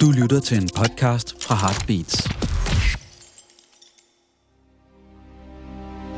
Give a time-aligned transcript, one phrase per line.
[0.00, 2.28] Du lytter til en podcast fra Heartbeats.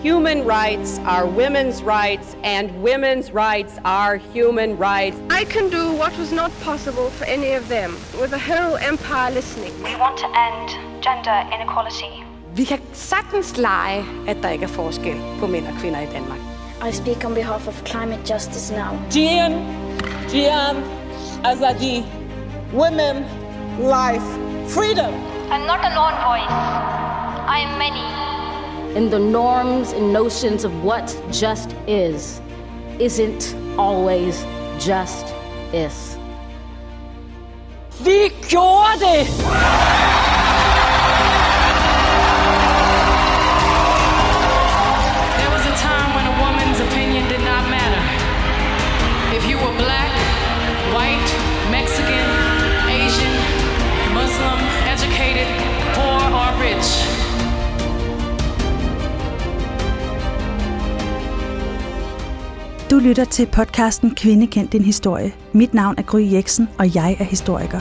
[0.02, 5.16] Human rights are women's rights, and women's rights are human rights.
[5.40, 9.30] I can do what was not possible for any of them, with a whole empire
[9.34, 9.72] listening.
[9.90, 10.68] We want to end
[11.06, 12.12] gender inequality.
[12.54, 16.38] Vi kan sagtens lege, at der ikke er forskel på mænd og kvinder i Danmark.
[16.88, 18.98] I speak on behalf of climate justice now.
[19.12, 19.52] Gian,
[20.30, 20.76] Gian,
[21.44, 22.04] Azadi,
[22.74, 23.24] women,
[23.78, 24.22] life,
[24.70, 25.14] freedom.
[25.50, 26.50] I'm not a lone voice.
[27.48, 28.00] I am many.
[28.96, 32.40] And the norms and notions of what just is
[32.98, 34.44] isn't always
[34.78, 35.26] just
[35.72, 36.16] is.
[38.02, 40.25] Vi gjorde det!
[62.96, 65.34] Du lytter til podcasten Kvinde kendt din historie.
[65.52, 67.80] Mit navn er Gry Jeksen, og jeg er historiker.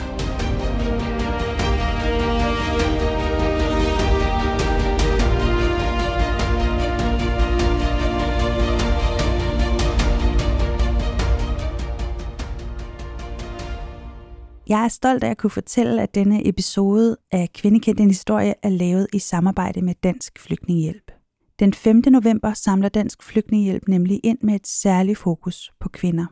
[14.68, 18.54] Jeg er stolt af at kunne fortælle, at denne episode af Kvinde kendt din historie
[18.62, 21.05] er lavet i samarbejde med Dansk Flygtningehjælp.
[21.58, 22.02] Den 5.
[22.06, 26.26] november samler Dansk Flygtningehjælp nemlig ind med et særligt fokus på kvinder.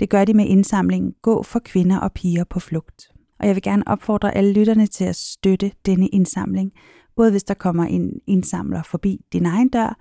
[0.00, 3.08] Det gør de med indsamlingen Gå for kvinder og piger på flugt.
[3.38, 6.72] Og jeg vil gerne opfordre alle lytterne til at støtte denne indsamling,
[7.16, 9.98] både hvis der kommer en indsamler forbi din egen dør,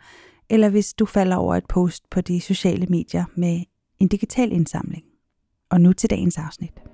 [0.49, 3.61] eller hvis du falder over et post på de sociale medier med
[3.99, 5.03] en digital indsamling.
[5.69, 6.92] Og nu til dagens afsnit.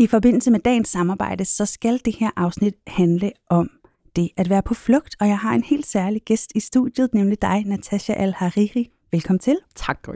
[0.00, 3.70] I forbindelse med dagens samarbejde, så skal det her afsnit handle om
[4.16, 7.42] det at være på flugt, og jeg har en helt særlig gæst i studiet, nemlig
[7.42, 8.90] dig, Natasha Al-Hariri.
[9.12, 9.56] Velkommen til.
[9.74, 10.14] Tak, Gry.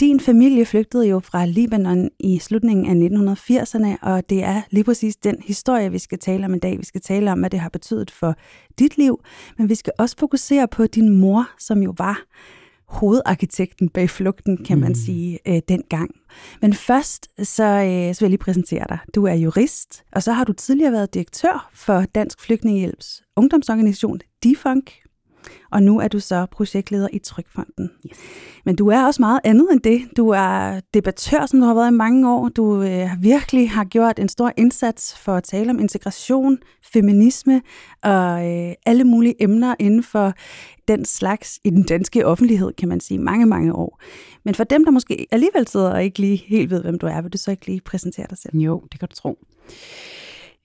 [0.00, 5.16] Din familie flygtede jo fra Libanon i slutningen af 1980'erne, og det er lige præcis
[5.16, 6.78] den historie, vi skal tale om i dag.
[6.78, 8.34] Vi skal tale om, hvad det har betydet for
[8.78, 9.20] dit liv,
[9.58, 12.22] men vi skal også fokusere på din mor, som jo var
[12.92, 14.94] hovedarkitekten bag flugten, kan man mm.
[14.94, 16.10] sige, øh, dengang.
[16.62, 18.98] Men først, så, øh, så vil jeg lige præsentere dig.
[19.14, 24.92] Du er jurist, og så har du tidligere været direktør for Dansk Flygtningehjælps ungdomsorganisation, DeFunk,
[25.70, 27.90] og nu er du så projektleder i Trykfonden.
[28.06, 28.18] Yes.
[28.64, 30.02] Men du er også meget andet end det.
[30.16, 32.48] Du er debattør, som du har været i mange år.
[32.48, 36.58] Du øh, virkelig har gjort en stor indsats for at tale om integration,
[36.92, 37.62] feminisme
[38.02, 40.32] og øh, alle mulige emner inden for
[40.88, 44.00] den slags i den danske offentlighed, kan man sige, mange, mange år.
[44.44, 47.20] Men for dem, der måske alligevel sidder og ikke lige helt ved, hvem du er,
[47.20, 48.56] vil du så ikke lige præsentere dig selv?
[48.56, 49.38] Jo, det kan du tro.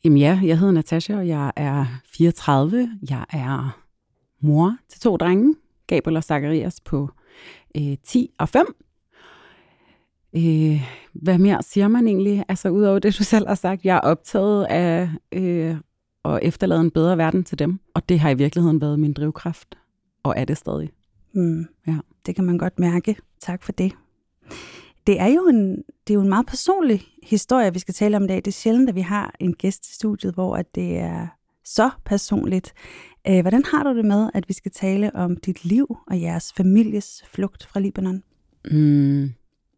[0.04, 1.86] Jamen ja, jeg hedder Natasha, og jeg er
[2.18, 2.90] 34.
[3.10, 3.87] Jeg er
[4.42, 5.56] mor til to drenge,
[5.88, 7.10] Gabriel og Zacharias på
[7.78, 8.76] øh, 10 og 5.
[10.36, 10.82] Øh,
[11.14, 12.44] hvad mere siger man egentlig?
[12.48, 15.76] Altså udover det, du selv har sagt, jeg er optaget af øh,
[16.26, 19.78] at efterlade en bedre verden til dem, og det har i virkeligheden været min drivkraft,
[20.24, 20.92] og er det stadig.
[21.34, 21.66] Mm.
[21.88, 21.98] Ja.
[22.26, 23.16] Det kan man godt mærke.
[23.42, 23.92] Tak for det.
[25.08, 28.24] Det er jo en, det er jo en meget personlig historie, vi skal tale om
[28.24, 28.36] i dag.
[28.36, 31.28] Det er sjældent, at vi har en gæst i studiet, hvor at det er
[31.64, 32.74] så personligt.
[33.30, 36.54] Øh, hvordan har du det med, at vi skal tale om dit liv og jeres
[36.54, 38.24] families flugt fra Libanon?
[38.72, 39.34] Mm,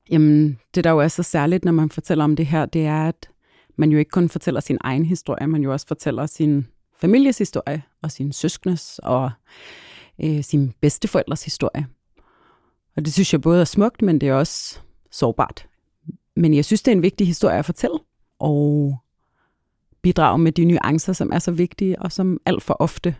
[0.10, 3.08] jamen, det der jo er så særligt, når man fortæller om det her, det er,
[3.08, 3.30] at
[3.78, 6.68] man jo ikke kun fortæller sin egen historie, man jo også fortæller sin
[7.02, 9.32] families historie, og sin søskendes, og
[10.24, 11.88] øh, sin bedsteforældres historie.
[12.96, 14.80] Og det synes jeg både er smukt, men det er også
[15.12, 15.68] sårbart.
[16.36, 18.00] Men jeg synes, det er en vigtig historie at fortælle,
[18.40, 18.98] og
[20.02, 23.16] bidrage med de nuancer, som er så vigtige, og som alt for ofte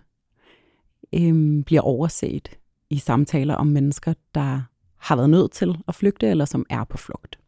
[1.14, 2.58] øhm, bliver overset
[2.90, 4.62] i samtaler om mennesker, der
[4.98, 7.40] har været nødt til at flygte, eller som er på flugt.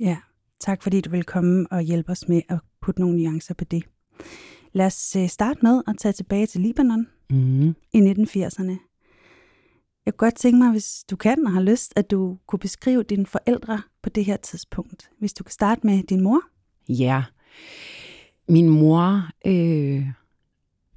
[0.00, 0.16] Ja,
[0.60, 3.84] tak fordi du vil komme og hjælpe os med at putte nogle nuancer på det.
[4.72, 7.68] Lad os øh, starte med at tage tilbage til Libanon mm.
[7.92, 8.90] i 1980'erne.
[10.06, 13.02] Jeg kunne godt tænke mig, hvis du kan og har lyst, at du kunne beskrive
[13.02, 15.10] dine forældre på det her tidspunkt.
[15.18, 16.40] Hvis du kan starte med din mor.
[16.88, 17.24] Ja,
[18.48, 20.06] min mor øh,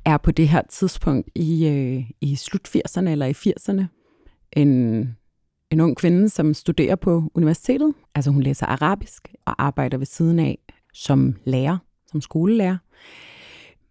[0.05, 3.83] er på det her tidspunkt i, øh, i slut 80'erne eller i 80'erne
[4.51, 4.69] en,
[5.71, 7.93] en ung kvinde, som studerer på universitetet.
[8.15, 10.57] Altså hun læser arabisk og arbejder ved siden af
[10.93, 11.77] som lærer,
[12.11, 12.77] som skolelærer.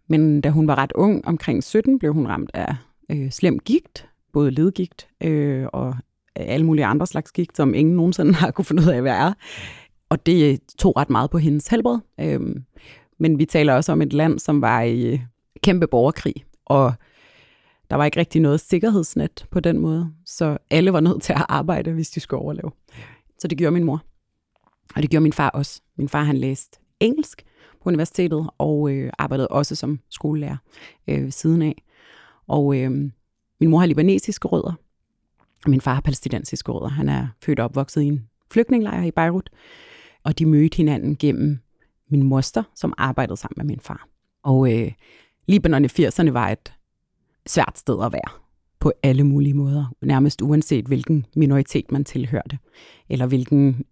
[0.09, 2.77] Men da hun var ret ung, omkring 17, blev hun ramt af
[3.11, 5.97] øh, slem gigt, både ledgigt øh, og
[6.37, 9.33] alle mulige andre slags gigt, som ingen nogensinde har kunne finde ud af, hvad er.
[10.09, 11.99] Og det tog ret meget på hendes helbred.
[12.21, 12.41] Øh,
[13.19, 15.21] men vi taler også om et land, som var i
[15.63, 16.93] kæmpe borgerkrig, og
[17.91, 21.47] der var ikke rigtig noget sikkerhedsnet på den måde, så alle var nødt til at
[21.49, 22.71] arbejde, hvis de skulle overleve.
[23.39, 24.03] Så det gjorde min mor.
[24.97, 25.83] Og det gjorde min far også.
[25.97, 27.43] Min far han læste engelsk
[27.83, 30.57] på universitetet og øh, arbejdede også som skolelærer
[31.09, 31.83] øh, ved siden af.
[32.47, 32.91] Og øh,
[33.61, 34.73] min mor har libanesiske rødder,
[35.65, 36.89] og min far har palæstinensiske rødder.
[36.89, 39.51] Han er født og opvokset i en flygtningelejr i Beirut,
[40.25, 41.59] og de mødte hinanden gennem
[42.11, 44.09] min moster, som arbejdede sammen med min far.
[44.43, 44.93] Og øh,
[45.49, 46.73] Libanon i 80'erne var et
[47.47, 48.43] svært sted at være
[48.81, 52.59] på alle mulige måder, nærmest uanset hvilken minoritet man tilhørte,
[53.09, 53.85] eller hvilken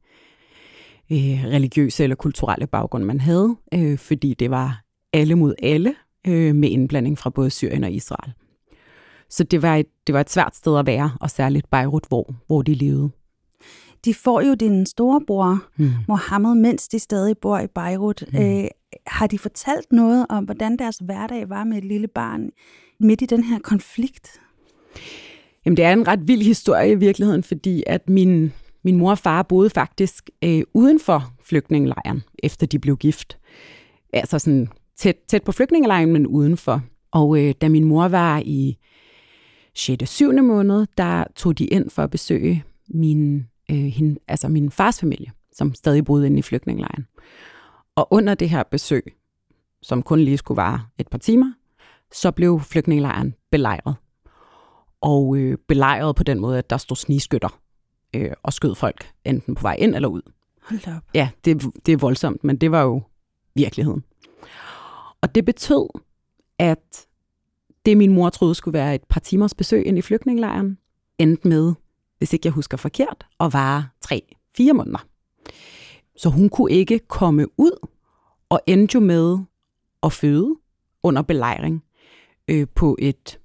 [1.13, 4.83] øh, religiøse eller kulturelle baggrund man havde, øh, fordi det var
[5.13, 5.95] alle mod alle,
[6.27, 8.33] øh, med indblanding fra både Syrien og Israel.
[9.29, 12.35] Så det var, et, det var et svært sted at være, og særligt Beirut, hvor,
[12.47, 13.11] hvor de levede.
[14.05, 15.91] De får jo din storebror, mm.
[16.09, 18.25] Mohammed, mens de stadig bor i Beirut.
[18.33, 18.39] Mm.
[18.39, 18.65] Øh,
[19.07, 22.51] har de fortalt noget om, hvordan deres hverdag var med et lille barn
[23.01, 24.41] midt i den her konflikt?
[25.65, 28.53] Jamen, det er en ret vild historie i virkeligheden, fordi at min,
[28.85, 33.39] min mor og far boede faktisk øh, uden for flygtningelejren, efter de blev gift.
[34.13, 36.83] Altså sådan tæt, tæt på flygtningelejren, men udenfor.
[37.13, 38.77] Og øh, da min mor var i
[39.75, 40.11] 6.
[40.11, 40.33] 7.
[40.33, 45.31] måned, der tog de ind for at besøge min, øh, hende, altså min fars familie,
[45.53, 47.07] som stadig boede inde i flygtningelejren.
[47.97, 49.17] Og under det her besøg,
[49.83, 51.53] som kun lige skulle vare et par timer,
[52.13, 53.95] så blev flygtningelejren belejret.
[55.01, 57.61] Og øh, belejret på den måde, at der stod snigskytter
[58.15, 60.23] øh, og skød folk, enten på vej ind eller ud.
[60.63, 61.03] Hold da op.
[61.15, 63.03] Ja, det, det er voldsomt, men det var jo
[63.55, 64.05] virkeligheden.
[65.21, 65.89] Og det betød,
[66.59, 67.07] at
[67.87, 70.79] det min mor troede skulle være et par timers besøg ind i flygtningelejren,
[71.19, 71.75] endte med,
[72.19, 75.07] hvis ikke jeg husker forkert, at vare tre-fire måneder.
[76.21, 77.89] Så hun kunne ikke komme ud,
[78.49, 79.39] og endte jo med
[80.03, 80.57] at føde
[81.03, 81.85] under belejring
[82.49, 83.39] øh, på et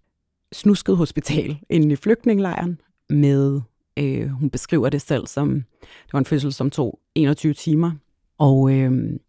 [0.54, 3.62] snusket hospital inde i flygtningelejren med,
[3.98, 7.92] øh, hun beskriver det selv som, det var en fødsel, som tog 21 timer,
[8.38, 9.20] og øh,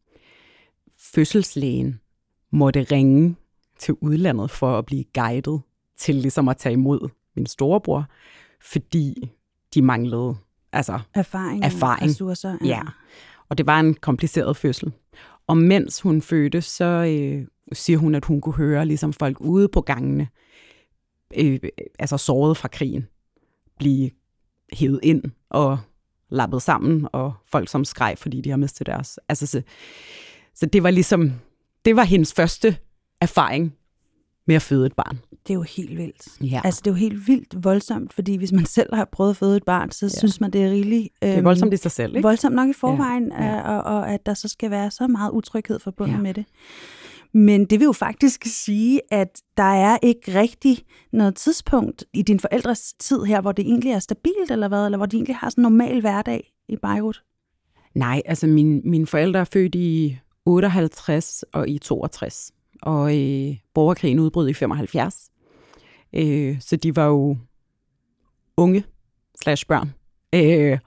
[0.99, 2.01] fødselslægen
[2.53, 3.37] måtte ringe
[3.79, 5.61] til udlandet for at blive guidet
[5.99, 8.05] til ligesom at tage imod min storebror,
[8.61, 9.31] fordi
[9.75, 10.37] de manglede
[10.73, 12.11] altså, erfaring, erfaring.
[12.11, 12.57] ressourcer.
[12.61, 12.67] Ja.
[12.67, 12.83] ja.
[13.49, 14.93] Og det var en kompliceret fødsel.
[15.47, 19.69] Og mens hun fødte, så øh, siger hun, at hun kunne høre ligesom folk ude
[19.69, 20.29] på gangene,
[21.37, 21.59] øh,
[21.99, 23.07] altså såret fra krigen,
[23.79, 24.11] blive
[24.73, 25.79] hævet ind og
[26.31, 29.19] lappet sammen, og folk som skreg, fordi de har mistet deres.
[29.29, 29.63] Altså, så,
[30.55, 31.33] så det var ligesom,
[31.85, 32.77] det var hendes første
[33.21, 33.75] erfaring
[34.47, 35.19] med at føde et barn.
[35.31, 36.51] Det er jo helt vildt.
[36.51, 36.61] Ja.
[36.65, 39.57] Altså, det er jo helt vildt voldsomt, fordi hvis man selv har prøvet at føde
[39.57, 40.19] et barn, så ja.
[40.19, 41.09] synes man, det er rigeligt...
[41.23, 42.29] Øhm, det er voldsomt i sig selv, ikke?
[42.29, 43.45] Voldsomt nok i forvejen, ja.
[43.45, 43.61] Ja.
[43.61, 46.21] Og, og at der så skal være så meget utryghed forbundet ja.
[46.21, 46.45] med det.
[47.35, 50.79] Men det vil jo faktisk sige, at der er ikke rigtig
[51.13, 54.85] noget tidspunkt i din forældres tid her, hvor det egentlig er stabilt, eller hvad?
[54.85, 57.23] Eller hvor de egentlig har sådan en normal hverdag i Beirut?
[57.95, 62.53] Nej, altså min, mine forældre er født i 58 og i 62
[62.83, 65.31] og øh, borgerkrigen udbrød i 75.
[66.13, 67.37] Øh, så de var jo
[68.57, 68.85] unge
[69.43, 69.93] slash børn.
[70.35, 70.79] Øh,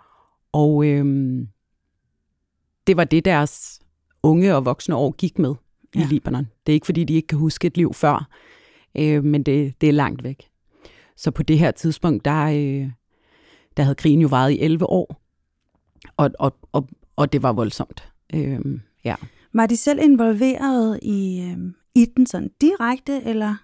[0.52, 1.06] og øh,
[2.88, 3.82] det var det, deres
[4.24, 5.56] unge og voksne år gik med
[5.96, 6.02] ja.
[6.02, 6.48] i Libanon.
[6.66, 8.30] Det er ikke, fordi de ikke kan huske et liv før,
[8.98, 10.50] øh, men det, det er langt væk.
[11.16, 12.90] Så på det her tidspunkt, der, øh,
[13.78, 15.22] der havde krigen jo varet i 11 år,
[16.18, 18.10] og, og, og, og det var voldsomt.
[18.34, 18.60] Øh,
[19.04, 19.16] ja.
[19.54, 23.56] Var de selv involveret i, øh, i den sådan direkte, eller?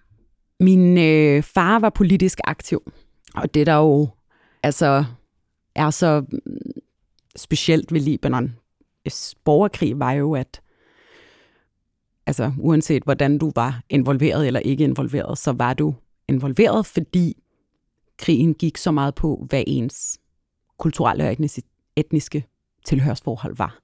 [0.60, 2.92] Min øh, far var politisk aktiv,
[3.36, 4.10] og det der jo
[4.64, 5.06] altså
[5.76, 6.82] er så mm,
[7.36, 8.56] specielt ved Libanon.
[9.44, 10.62] Borgerkrig var jo, at
[12.26, 15.96] altså uanset hvordan du var involveret eller ikke involveret, så var du
[16.28, 17.34] involveret, fordi
[18.18, 20.20] krigen gik så meget på, hvad ens
[20.78, 21.38] kulturelle og
[21.96, 22.46] etniske
[22.86, 23.80] tilhørsforhold var.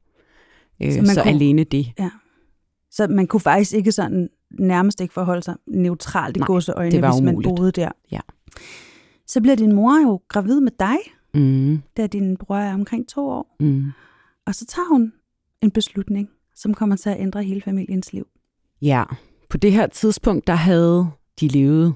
[0.82, 1.94] Så, øh, så kunne, alene det.
[2.00, 2.10] Ja.
[2.92, 4.30] Så man kunne faktisk ikke sådan
[4.60, 7.56] nærmest ikke forholde sig neutralt i godseøjne, hvis man umuligt.
[7.58, 7.92] boede der.
[8.12, 8.20] Ja.
[9.28, 10.98] Så bliver din mor jo gravid med dig,
[11.34, 11.82] mm.
[11.98, 13.56] da din bror er omkring to år.
[13.60, 13.92] Mm.
[14.46, 15.14] Og så tager hun
[15.62, 18.28] en beslutning, som kommer til at ændre hele familiens liv.
[18.82, 19.04] Ja,
[19.50, 21.08] på det her tidspunkt, der havde
[21.40, 21.96] de levet,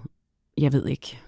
[0.58, 1.20] jeg ved ikke,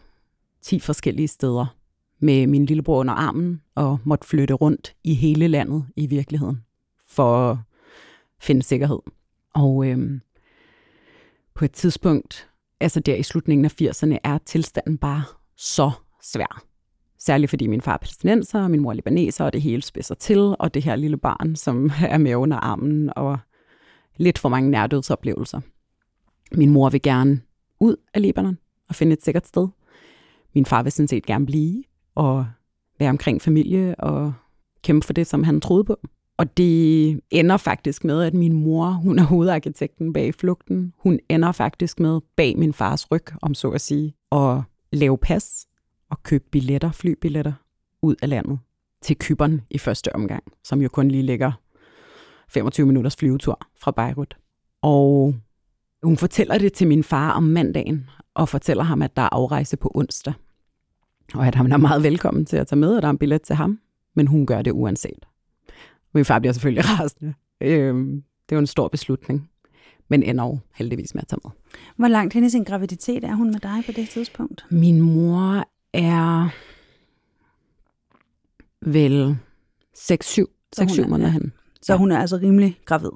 [0.61, 1.75] 10 forskellige steder
[2.19, 6.63] med min lillebror under armen og måtte flytte rundt i hele landet i virkeligheden
[7.07, 7.57] for at
[8.39, 8.99] finde sikkerhed.
[9.57, 10.21] Og øhm,
[11.55, 12.49] på et tidspunkt,
[12.79, 15.23] altså der i slutningen af 80'erne, er tilstanden bare
[15.55, 15.91] så
[16.23, 16.63] svær.
[17.19, 20.15] Særligt fordi min far er palæstinenser, og min mor er libaneser, og det hele spidser
[20.15, 23.37] til, og det her lille barn, som er med under armen, og
[24.17, 25.61] lidt for mange nærdødsoplevelser.
[26.51, 27.41] Min mor vil gerne
[27.79, 28.57] ud af Libanon
[28.89, 29.67] og finde et sikkert sted.
[30.55, 31.83] Min far vil sådan set gerne blive
[32.15, 32.47] og
[32.99, 34.33] være omkring familie og
[34.83, 35.99] kæmpe for det, som han troede på.
[36.37, 40.93] Og det ender faktisk med, at min mor, hun er hovedarkitekten bag flugten.
[40.97, 45.67] Hun ender faktisk med bag min fars ryg, om så at sige, at lave pas
[46.09, 47.53] og købe billetter, flybilletter
[48.01, 48.59] ud af landet
[49.01, 51.51] til Kyberen i første omgang, som jo kun lige ligger
[52.49, 54.37] 25 minutters flyvetur fra Beirut.
[54.81, 55.35] Og
[56.03, 59.77] hun fortæller det til min far om mandagen, og fortæller ham, at der er afrejse
[59.77, 60.33] på onsdag.
[61.33, 63.41] Og at han er meget velkommen til at tage med, og der er en billet
[63.41, 63.79] til ham,
[64.15, 65.25] men hun gør det uanset.
[66.17, 67.33] Min far bliver selvfølgelig rasende.
[67.61, 69.49] Øhm, det er jo en stor beslutning,
[70.09, 71.51] men ender jo heldigvis med at tage med.
[71.95, 74.65] Hvor langt hen i sin graviditet er hun med dig på det tidspunkt?
[74.69, 76.49] Min mor er
[78.81, 79.37] vel
[79.97, 81.33] 6-7 måneder ja.
[81.33, 81.51] hen.
[81.81, 83.11] Så hun er altså rimelig gravid?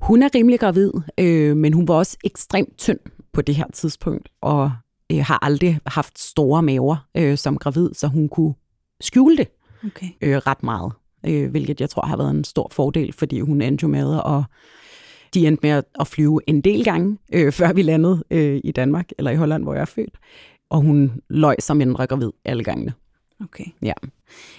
[0.00, 2.98] Hun er rimelig gravid, øh, men hun var også ekstremt tynd
[3.32, 4.72] på det her tidspunkt, og
[5.12, 8.54] øh, har aldrig haft store maver øh, som gravid, så hun kunne
[9.00, 9.48] skjule det
[9.86, 10.08] okay.
[10.20, 10.92] øh, ret meget,
[11.28, 14.42] øh, hvilket jeg tror har været en stor fordel, fordi hun endte jo med at
[15.34, 19.08] de endte med at flyve en del gange, øh, før vi landede øh, i Danmark,
[19.18, 20.18] eller i Holland, hvor jeg er født.
[20.70, 22.92] Og hun løj som mindre gravid alle gangene.
[23.44, 23.64] Okay.
[23.82, 23.92] Ja.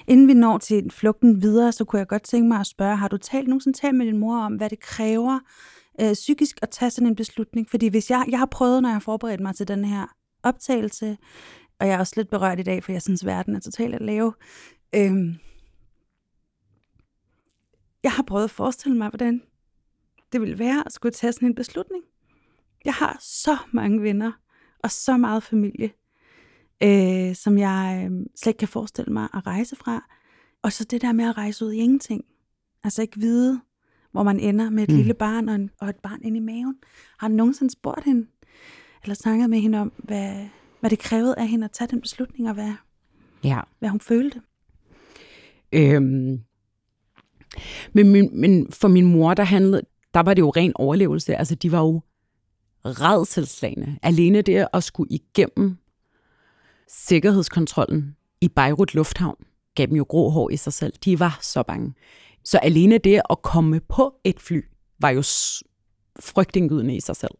[0.07, 3.07] Inden vi når til flugten videre, så kunne jeg godt tænke mig at spørge, har
[3.07, 5.39] du talt nogensinde talt med din mor om, hvad det kræver
[6.01, 7.69] øh, psykisk at tage sådan en beslutning?
[7.69, 10.05] Fordi hvis jeg, jeg har prøvet, når jeg har forberedt mig til den her
[10.43, 11.17] optagelse,
[11.79, 14.01] og jeg er også lidt berørt i dag, for jeg synes, verden er totalt at
[14.01, 14.33] lave.
[14.95, 15.35] Øhm,
[18.03, 19.41] jeg har prøvet at forestille mig, hvordan
[20.31, 22.03] det ville være at skulle tage sådan en beslutning.
[22.85, 24.31] Jeg har så mange venner
[24.79, 25.91] og så meget familie,
[26.83, 30.09] øh, som jeg øh, slet ikke kan forestille mig at rejse fra.
[30.61, 32.25] Og så det der med at rejse ud i ingenting.
[32.83, 33.61] Altså ikke vide,
[34.11, 34.95] hvor man ender med et mm.
[34.95, 36.75] lille barn og, en, og et barn inde i maven.
[37.19, 38.27] Har du nogensinde spurgt hende,
[39.03, 40.47] eller snakket med hende om, hvad,
[40.79, 42.73] hvad det krævede af hende at tage den beslutning, og hvad,
[43.43, 43.59] ja.
[43.79, 44.41] hvad hun følte?
[45.71, 46.39] Øhm,
[47.93, 49.81] men, min, men for min mor, der handlede,
[50.13, 51.35] der var det jo ren overlevelse.
[51.35, 52.01] Altså, de var jo
[52.85, 53.97] redselslagende.
[54.01, 55.77] Alene det at skulle igennem
[56.87, 59.35] sikkerhedskontrollen i Beirut Lufthavn
[59.75, 60.93] gav dem jo grå hår i sig selv.
[61.05, 61.93] De var så bange.
[62.43, 64.65] Så alene det at komme på et fly
[64.99, 65.23] var jo
[66.19, 67.31] frygtindgydende i sig selv.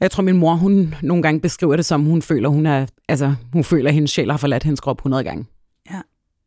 [0.00, 3.34] Jeg tror, min mor, hun nogle gange beskriver det som, hun føler, hun er, altså,
[3.52, 5.46] hun føler, at hendes sjæl har forladt hendes krop 100 gange.
[5.90, 6.00] Ja,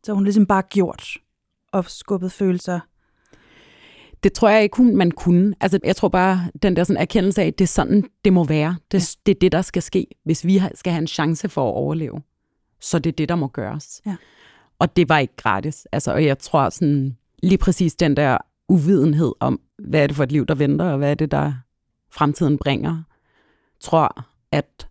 [0.04, 1.16] så hun ligesom bare gjort
[1.72, 2.80] og skubbet følelser
[4.22, 5.54] det tror jeg ikke, man kunne.
[5.60, 8.44] Altså, jeg tror bare, den der sådan erkendelse af, at det er sådan, det må
[8.44, 8.76] være.
[8.92, 9.20] Det, ja.
[9.26, 12.22] det er det, der skal ske, hvis vi skal have en chance for at overleve.
[12.80, 14.02] Så det er det, der må gøres.
[14.06, 14.16] Ja.
[14.78, 15.86] Og det var ikke gratis.
[15.92, 20.24] Altså, og jeg tror sådan, lige præcis den der uvidenhed om, hvad er det for
[20.24, 21.52] et liv, der venter, og hvad er det, der
[22.10, 23.02] fremtiden bringer,
[23.80, 24.88] tror, at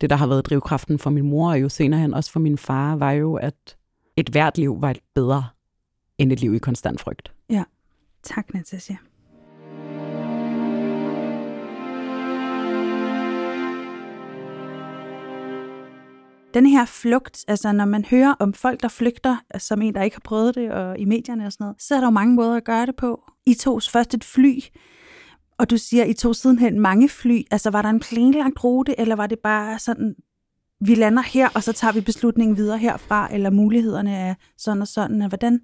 [0.00, 2.58] det, der har været drivkraften for min mor, og jo senere hen også for min
[2.58, 3.76] far, var jo, at
[4.16, 5.44] et hvert liv var et bedre
[6.20, 7.32] end et liv i konstant frygt.
[7.50, 7.64] Ja.
[8.22, 8.96] Tak, Natasja.
[16.54, 20.16] Den her flugt, altså når man hører om folk, der flygter, som en, der ikke
[20.16, 22.56] har prøvet det, og i medierne og sådan noget, så er der jo mange måder
[22.56, 23.22] at gøre det på.
[23.46, 24.58] I tog først et fly,
[25.58, 27.42] og du siger, I tog sidenhen mange fly.
[27.50, 30.14] Altså var der en planlagt rute, eller var det bare sådan,
[30.80, 34.88] vi lander her, og så tager vi beslutningen videre herfra, eller mulighederne er sådan og
[34.88, 35.28] sådan.
[35.28, 35.60] Hvordan,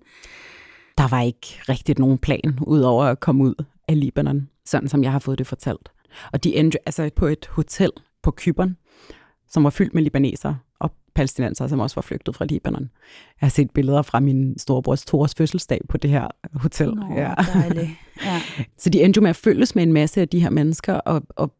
[0.98, 3.54] der var ikke rigtigt nogen plan, udover at komme ud
[3.88, 5.92] af Libanon, sådan som jeg har fået det fortalt.
[6.32, 7.90] Og de endte altså på et hotel
[8.22, 8.76] på Kyberen,
[9.48, 12.90] som var fyldt med libaneser og palæstinenser, som også var flygtet fra Libanon.
[13.40, 16.94] Jeg har set billeder fra min storebrors Tores fødselsdag på det her hotel.
[16.94, 17.34] Nå, ja.
[17.54, 17.88] dejligt.
[18.24, 18.42] Ja.
[18.78, 21.22] Så de endte jo med at følges med en masse af de her mennesker, og,
[21.28, 21.52] og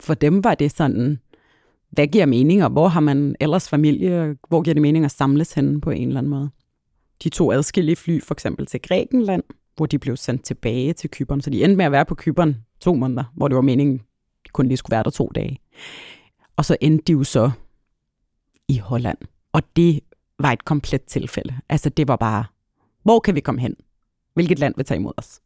[0.00, 1.20] for dem var det sådan,
[1.94, 5.52] hvad giver mening, og hvor har man ellers familie, hvor giver det mening at samles
[5.52, 6.50] henne på en eller anden måde.
[7.24, 9.42] De to adskillige fly for eksempel til Grækenland,
[9.76, 11.40] hvor de blev sendt tilbage til Kyberen.
[11.40, 13.98] Så de endte med at være på Kyberen to måneder, hvor det var meningen,
[14.46, 15.60] de kun lige skulle være der to dage.
[16.56, 17.50] Og så endte de jo så
[18.68, 19.18] i Holland.
[19.52, 20.00] Og det
[20.38, 21.54] var et komplet tilfælde.
[21.68, 22.44] Altså det var bare,
[23.02, 23.76] hvor kan vi komme hen?
[24.34, 25.40] Hvilket land vil tage imod os?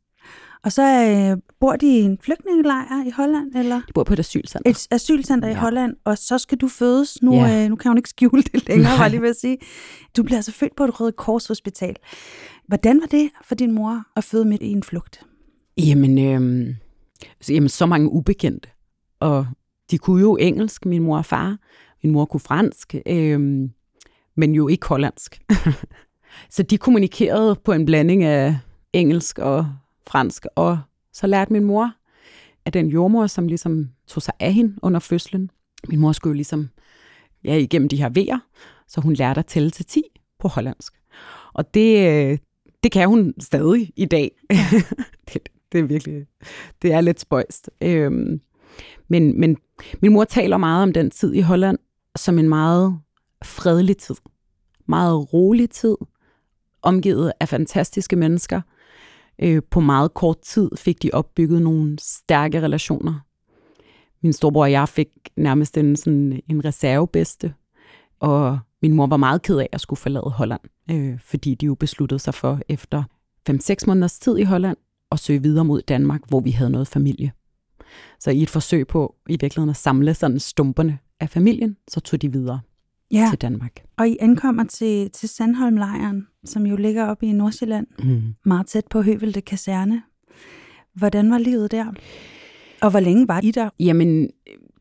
[0.64, 3.76] Og så øh, bor de i en flygtningelejr i Holland, eller?
[3.76, 4.70] De bor på et asylcenter.
[4.70, 5.54] Et asylcenter ja.
[5.54, 7.22] i Holland, og så skal du fødes.
[7.22, 7.64] Nu, ja.
[7.64, 9.58] øh, nu kan hun ikke skjule det længere, var lige ved at sige.
[10.16, 11.96] Du bliver altså født på et Røde Kors Hospital.
[12.66, 15.20] Hvordan var det for din mor at føde midt i en flugt?
[15.78, 16.74] Jamen, øh,
[17.40, 18.68] så, jamen, så mange ubekendte.
[19.20, 19.46] Og
[19.90, 21.58] de kunne jo engelsk, min mor og far.
[22.02, 22.94] Min mor kunne fransk.
[23.06, 23.40] Øh,
[24.36, 25.40] men jo ikke hollandsk.
[26.54, 28.56] så de kommunikerede på en blanding af
[28.92, 29.66] engelsk og
[30.08, 30.78] fransk, og
[31.12, 31.92] så lærte min mor
[32.64, 35.50] af den jordmor, som ligesom tog sig af hende under fødslen.
[35.88, 36.68] Min mor skulle jo ligesom
[37.44, 38.38] ja, igennem de her vejer,
[38.88, 40.02] så hun lærte at tælle til 10
[40.38, 40.92] på hollandsk.
[41.52, 42.38] Og det, øh,
[42.82, 44.30] det kan hun stadig i dag.
[45.32, 46.26] det, det er virkelig,
[46.82, 47.70] det er lidt spøjst.
[47.80, 48.40] Øhm,
[49.08, 49.56] men, men
[50.02, 51.78] min mor taler meget om den tid i Holland
[52.16, 52.98] som en meget
[53.44, 54.14] fredelig tid.
[54.86, 55.96] Meget rolig tid,
[56.82, 58.60] omgivet af fantastiske mennesker.
[59.42, 63.14] Øh, på meget kort tid fik de opbygget nogle stærke relationer.
[64.22, 67.54] Min storebror og jeg fik nærmest en, sådan en reservebedste,
[68.20, 71.74] og min mor var meget ked af at skulle forlade Holland, øh, fordi de jo
[71.74, 73.02] besluttede sig for efter
[73.50, 74.76] 5-6 måneders tid i Holland
[75.12, 77.32] at søge videre mod Danmark, hvor vi havde noget familie.
[78.20, 82.22] Så i et forsøg på i virkeligheden at samle sådan stumperne af familien, så tog
[82.22, 82.60] de videre
[83.12, 83.26] ja.
[83.30, 83.82] til Danmark.
[83.96, 88.22] Og I ankommer til, til Sandholmlejren, som jo ligger oppe i Nordsjælland, mm.
[88.44, 90.02] meget tæt på Høvelte Kaserne.
[90.94, 91.86] Hvordan var livet der?
[92.82, 93.70] Og hvor længe var I der?
[93.80, 94.30] Jamen,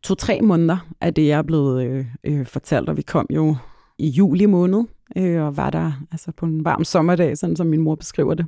[0.04, 3.56] to-tre måneder er det, jeg er blevet øh, øh, fortalt, og vi kom jo
[3.98, 4.84] i juli måned,
[5.18, 8.46] øh, og var der altså på en varm sommerdag, sådan som min mor beskriver det.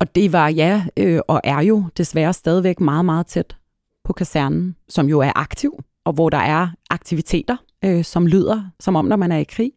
[0.00, 3.56] Og det var ja, øh, og er jo desværre stadigvæk meget, meget tæt
[4.04, 5.72] på kasernen, som jo er aktiv,
[6.04, 9.72] og hvor der er aktiviteter, øh, som lyder som om, når man er i krig.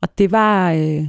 [0.00, 1.06] Og det var, øh,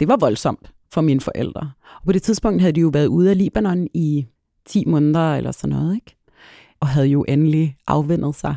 [0.00, 1.72] det var voldsomt for mine forældre.
[2.00, 4.26] Og på det tidspunkt havde de jo været ude af Libanon i
[4.66, 6.16] 10 måneder eller sådan noget, ikke?
[6.80, 8.56] Og havde jo endelig afvendet sig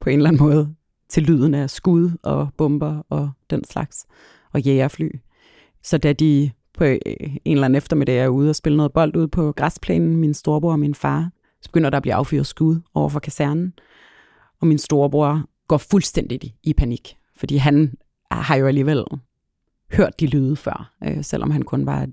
[0.00, 0.74] på en eller anden måde
[1.08, 4.06] til lyden af skud og bomber og den slags,
[4.52, 5.08] og jægerfly.
[5.82, 9.16] Så da de på øh, en eller anden eftermiddag er ude og spille noget bold
[9.16, 11.30] ude på græsplænen, min storebror og min far,
[11.62, 13.72] så begynder der at blive affyret skud over for kasernen.
[14.60, 17.94] Og min storebror går fuldstændig i, i panik, fordi han
[18.30, 19.04] har jo alligevel
[19.92, 22.12] hørt de lyde før, øh, selvom han kun var et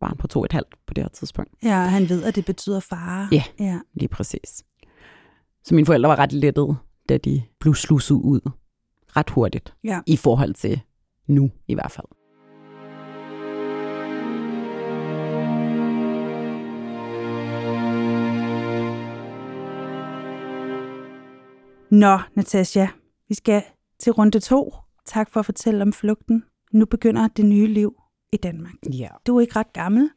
[0.00, 1.52] barn på to et halvt på det her tidspunkt.
[1.62, 3.28] Ja, han ved, at det betyder fare.
[3.32, 4.64] Ja, ja, lige præcis.
[5.64, 6.76] Så mine forældre var ret lettet,
[7.08, 8.50] da de blev slusset ud
[9.16, 10.00] ret hurtigt, ja.
[10.06, 10.80] i forhold til
[11.26, 12.06] nu i hvert fald.
[21.90, 22.86] Nå, Natasha,
[23.30, 23.62] vi skal
[23.98, 24.74] til runde to.
[25.06, 26.44] Tak for at fortælle om flugten.
[26.72, 27.94] Nu begynder det nye liv
[28.32, 28.74] i Danmark.
[28.92, 29.08] Ja.
[29.26, 30.10] Du er ikke ret gammel.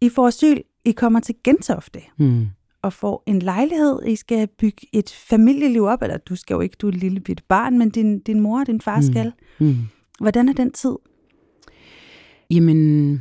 [0.00, 0.60] I får asyl.
[0.84, 2.00] I kommer til Gentofte.
[2.18, 2.46] Mm.
[2.82, 4.02] Og får en lejlighed.
[4.06, 6.02] I skal bygge et familieliv op.
[6.02, 8.60] Eller du skal jo ikke, du er et lille bitte barn, men din, din mor
[8.60, 9.02] og din far mm.
[9.02, 9.32] skal.
[9.58, 9.76] Mm.
[10.20, 10.96] Hvordan er den tid?
[12.50, 13.12] Jamen,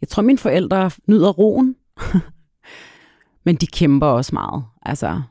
[0.00, 1.76] jeg tror, mine forældre nyder roen.
[3.44, 4.64] men de kæmper også meget.
[4.82, 5.22] Altså,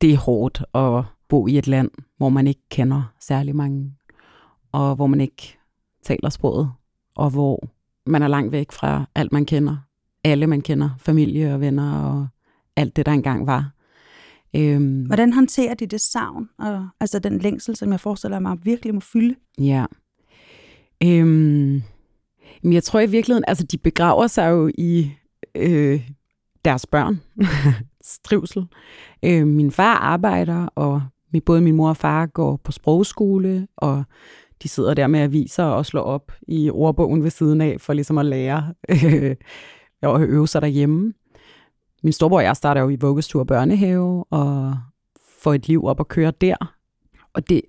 [0.00, 3.92] det er hårdt at bo i et land, hvor man ikke kender særlig mange,
[4.72, 5.58] og hvor man ikke
[6.02, 6.72] taler sproget,
[7.16, 7.68] og hvor
[8.06, 9.76] man er langt væk fra alt, man kender.
[10.24, 12.26] Alle, man kender, familie og venner og
[12.76, 13.70] alt det, der engang var.
[14.56, 18.94] Øhm, Hvordan håndterer de det savn, og altså den længsel, som jeg forestiller mig virkelig
[18.94, 19.34] må fylde?
[19.58, 19.86] Ja.
[21.02, 21.82] Øhm,
[22.62, 25.10] men jeg tror i virkeligheden, altså de begraver sig jo i
[25.54, 26.10] øh,
[26.64, 27.20] deres børn,
[28.16, 28.66] strivsel.
[29.24, 31.02] Øh, min far arbejder, og
[31.46, 34.04] både min mor og far går på sprogskole, og
[34.62, 38.18] de sidder der med aviser og slår op i ordbogen ved siden af, for ligesom
[38.18, 38.74] at lære
[40.02, 41.12] og øve sig derhjemme.
[42.02, 44.76] Min storebror og jeg starter jo i vuggestue og børnehave, og
[45.38, 46.74] får et liv op at køre der.
[47.32, 47.62] Og det,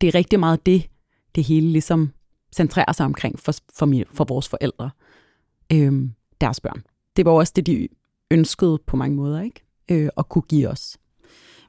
[0.00, 0.90] det er rigtig meget det,
[1.34, 2.12] det hele ligesom
[2.56, 4.90] centrerer sig omkring for, for, min, for vores forældre,
[5.72, 6.82] øhm, deres børn.
[7.16, 7.88] Det var også det, de
[8.30, 9.64] ønskede på mange måder, ikke?
[9.90, 10.98] Øh, at kunne give os.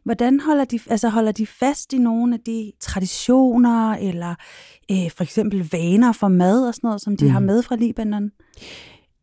[0.06, 4.36] Hvordan holder de, altså holder de fast i nogle af de traditioner, eller
[4.92, 7.32] øh, for eksempel vaner for mad og sådan noget, som de mm.
[7.32, 8.32] har med fra Libanon?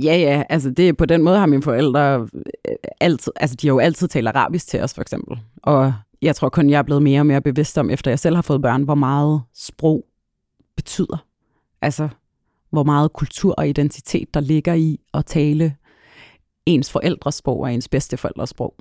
[0.03, 3.75] Ja, ja, altså det, på den måde har mine forældre øh, altid, altså de har
[3.75, 5.38] jo altid talt arabisk til os, for eksempel.
[5.62, 8.35] Og jeg tror kun, jeg er blevet mere og mere bevidst om, efter jeg selv
[8.35, 10.05] har fået børn, hvor meget sprog
[10.77, 11.27] betyder.
[11.83, 12.09] Altså,
[12.71, 15.77] hvor meget kultur og identitet, der ligger i at tale
[16.66, 18.75] ens forældres sprog og ens bedsteforældres sprog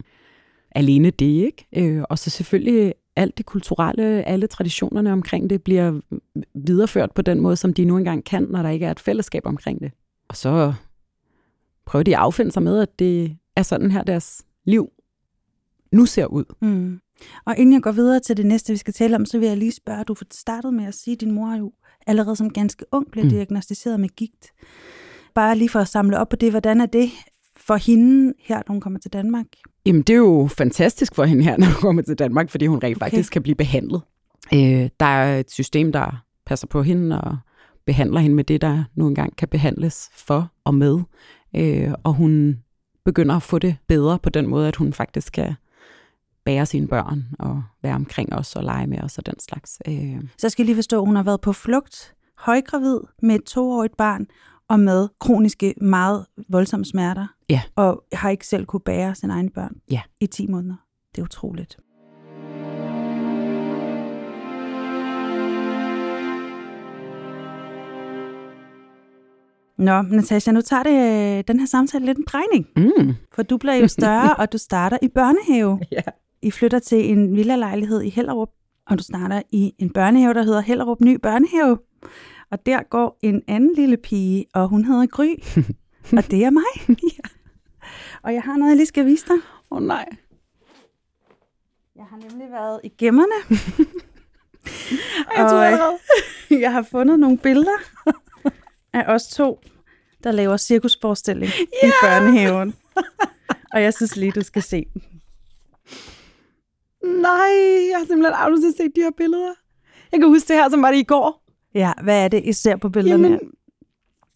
[0.72, 1.68] alene det, ikke?
[1.76, 6.02] Øh, og så selvfølgelig alt det kulturelle, alle traditionerne omkring det bliver
[6.54, 9.46] videreført på den måde, som de nu engang kan, når der ikke er et fællesskab
[9.46, 9.92] omkring det.
[10.28, 10.74] Og så
[11.86, 14.90] prøver de at affinde sig med, at det er sådan her deres liv
[15.92, 16.44] nu ser ud.
[16.62, 17.00] Mm.
[17.46, 19.58] Og inden jeg går videre til det næste, vi skal tale om, så vil jeg
[19.58, 21.72] lige spørge, du startede med at sige, at din mor jo
[22.08, 23.30] allerede som ganske ung blev mm.
[23.30, 24.52] diagnostiseret med gigt.
[25.36, 27.10] Bare lige for at samle op på det, hvordan er det
[27.62, 29.46] for hende her, når hun kommer til Danmark?
[29.86, 32.80] Jamen, det er jo fantastisk for hende her, når hun kommer til Danmark, fordi hun
[32.84, 33.06] rent okay.
[33.06, 34.02] faktisk kan blive behandlet.
[34.54, 37.38] Øh, der er et system, der passer på hende og
[37.86, 41.00] behandler hende med det, der nu engang kan behandles for og med.
[41.56, 42.60] Øh, og hun
[43.06, 45.54] begynder at få det bedre på den måde, at hun faktisk kan
[46.46, 49.82] bære sine børn og være omkring os og lege med os og den slags.
[49.88, 50.22] Øh.
[50.38, 53.98] Så jeg skal lige forstå, at hun har været på flugt, højgravid med et toårigt
[53.98, 54.28] barn
[54.72, 57.28] og med kroniske, meget voldsomme smerter.
[57.50, 57.62] Ja.
[57.76, 60.02] Og har ikke selv kunne bære sine egne børn ja.
[60.22, 60.76] i 10 måneder.
[61.16, 61.78] Det er utroligt.
[69.78, 72.68] Nå, Natasha, nu tager det øh, den her samtale lidt en drejning.
[72.76, 73.16] Mm.
[73.36, 75.80] For du bliver jo større, og du starter i børnehave.
[75.92, 76.02] Ja.
[76.42, 78.50] I flytter til en villa-lejlighed i Hellerup,
[78.88, 81.78] og du starter i en børnehave, der hedder Hellerup Ny Børnehave.
[82.52, 85.36] Og der går en anden lille pige, og hun hedder Gry.
[86.18, 86.64] og det er mig.
[87.18, 87.30] ja.
[88.24, 89.38] Og jeg har noget, jeg lige skal vise dig.
[89.72, 90.06] Åh oh, nej.
[91.96, 93.36] Jeg har nemlig været i gemmerne.
[95.38, 95.98] jeg tror allerede.
[96.50, 97.78] jeg har fundet nogle billeder
[98.94, 99.60] af os to,
[100.24, 101.90] der laver cirkusforestilling yeah!
[101.90, 102.76] i børnehaven.
[103.74, 105.04] og jeg synes lige, du skal se den.
[107.22, 107.52] Nej,
[107.90, 109.54] jeg har simpelthen aldrig set de her billeder.
[110.12, 111.41] Jeg kan huske det her, som var det i går.
[111.76, 113.28] Ja, hvad er det, I ser på billederne?
[113.28, 113.40] Jamen,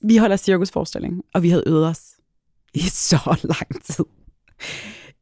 [0.02, 2.02] vi holder cirkusforestilling, og vi havde øvet os
[2.74, 4.06] i så lang tid.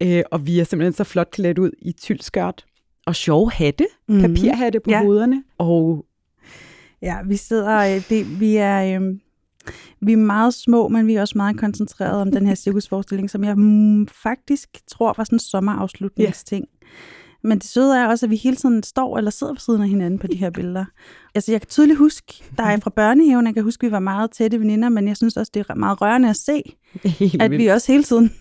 [0.01, 2.65] Øh, og vi er simpelthen så flot klædt ud i tyldskørt
[3.05, 4.21] og sjove hatte, mm.
[4.21, 5.03] papirhatte på ja.
[5.03, 5.43] hovederne.
[5.57, 6.05] Og
[7.01, 9.17] ja, vi sidder, det, vi er, øh,
[10.01, 13.43] vi er meget små, men vi er også meget koncentreret om den her cirkusforestilling, som
[13.43, 16.65] jeg mm, faktisk tror var sådan en sommerafslutningsting.
[16.81, 16.87] Ja.
[17.43, 19.89] Men det søde er også, at vi hele tiden står eller sidder ved siden af
[19.89, 20.85] hinanden på de her billeder.
[21.35, 23.99] Altså, jeg kan tydeligt huske, der er fra børnehaven, jeg kan huske, at vi var
[23.99, 27.51] meget tætte veninder, men jeg synes også, det er meget rørende at se, Helt at
[27.51, 28.23] vi også hele tiden,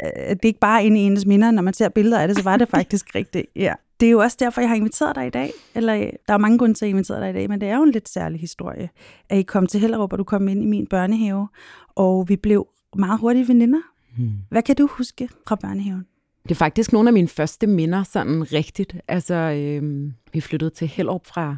[0.00, 2.42] det er ikke bare inde i ens minder, når man ser billeder af det, så
[2.42, 3.46] var det faktisk rigtigt.
[3.56, 3.74] Ja.
[4.00, 5.52] Det er jo også derfor, jeg har inviteret dig i dag.
[5.74, 5.94] Eller,
[6.28, 7.82] der er mange grunde til, at jeg inviteret dig i dag, men det er jo
[7.82, 8.88] en lidt særlig historie,
[9.28, 11.48] at I kom til Hellerup, og du kom ind i min børnehave,
[11.94, 13.80] og vi blev meget hurtige veninder.
[14.16, 14.32] Hmm.
[14.50, 16.06] Hvad kan du huske fra børnehaven?
[16.42, 18.96] Det er faktisk nogle af mine første minder, sådan rigtigt.
[19.08, 21.56] Altså, øh, vi flyttede til Hellerup fra,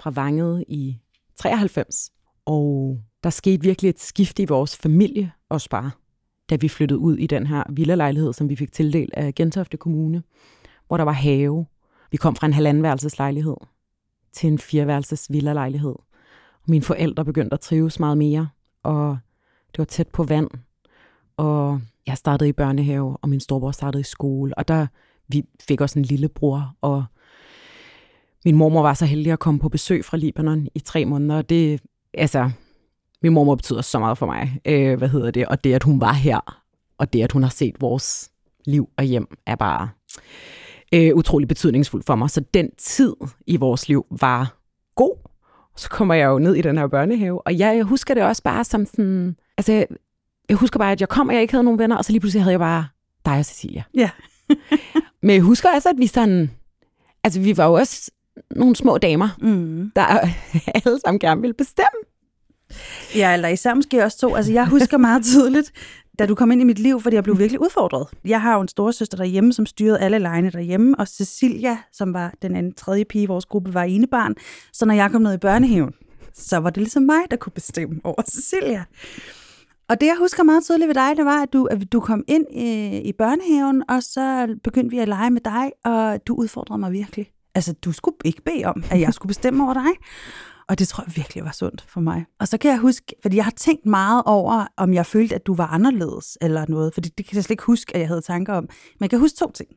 [0.00, 0.98] fra Vanget i
[1.36, 2.10] 93,
[2.46, 5.90] og der skete virkelig et skift i vores familie, og bare,
[6.50, 10.22] da vi flyttede ud i den her villalejlighed, som vi fik tildelt af Gentofte Kommune,
[10.86, 11.66] hvor der var have.
[12.10, 13.56] Vi kom fra en halvandenværelseslejlighed
[14.32, 15.94] til en fireværelses villalejlighed.
[16.68, 18.48] Mine forældre begyndte at trives meget mere,
[18.82, 19.18] og
[19.72, 20.50] det var tæt på vand,
[21.36, 24.86] og jeg startede i børnehave, og min storebror startede i skole, og der
[25.28, 27.04] vi fik også en lillebror, og
[28.44, 31.48] min mormor var så heldig at komme på besøg fra Libanon i tre måneder, og
[31.48, 31.80] det,
[32.14, 32.50] altså,
[33.22, 36.00] min mormor betyder så meget for mig, øh, hvad hedder det, og det, at hun
[36.00, 36.64] var her,
[36.98, 38.30] og det, at hun har set vores
[38.66, 39.88] liv og hjem, er bare
[40.94, 42.30] øh, utrolig betydningsfuldt for mig.
[42.30, 44.56] Så den tid i vores liv var
[44.94, 45.28] god.
[45.76, 48.42] Så kommer jeg jo ned i den her børnehave, og jeg, jeg husker det også
[48.42, 49.86] bare som sådan, altså,
[50.50, 52.20] jeg husker bare, at jeg kom, og jeg ikke havde nogen venner, og så lige
[52.20, 52.86] pludselig havde jeg bare
[53.24, 53.82] dig og Cecilia.
[53.94, 54.10] Ja.
[55.22, 56.50] Men jeg husker også, at vi sådan,
[57.24, 58.10] altså vi var jo også
[58.50, 59.92] nogle små damer, mm.
[59.96, 60.02] der
[60.84, 62.00] alle sammen gerne ville bestemme.
[63.14, 64.34] Ja, eller især måske også to.
[64.34, 65.72] Altså jeg husker meget tydeligt,
[66.18, 68.06] da du kom ind i mit liv, fordi jeg blev virkelig udfordret.
[68.24, 72.34] Jeg har jo en storesøster derhjemme, som styrede alle lejene derhjemme, og Cecilia, som var
[72.42, 74.34] den anden tredje pige i vores gruppe, var enebarn.
[74.72, 75.94] Så når jeg kom ned i børnehaven,
[76.34, 78.84] så var det ligesom mig, der kunne bestemme over Cecilia.
[79.90, 82.24] Og det, jeg husker meget tydeligt ved dig, det var, at du, at du kom
[82.28, 86.80] ind i, i børnehaven, og så begyndte vi at lege med dig, og du udfordrede
[86.80, 87.30] mig virkelig.
[87.54, 89.90] Altså, du skulle ikke bede om, at jeg skulle bestemme over dig.
[90.68, 92.24] Og det tror jeg virkelig var sundt for mig.
[92.40, 95.46] Og så kan jeg huske, fordi jeg har tænkt meget over, om jeg følte, at
[95.46, 96.94] du var anderledes eller noget.
[96.94, 98.62] Fordi det kan jeg slet ikke huske, at jeg havde tanker om.
[98.64, 99.68] Men jeg kan huske to ting.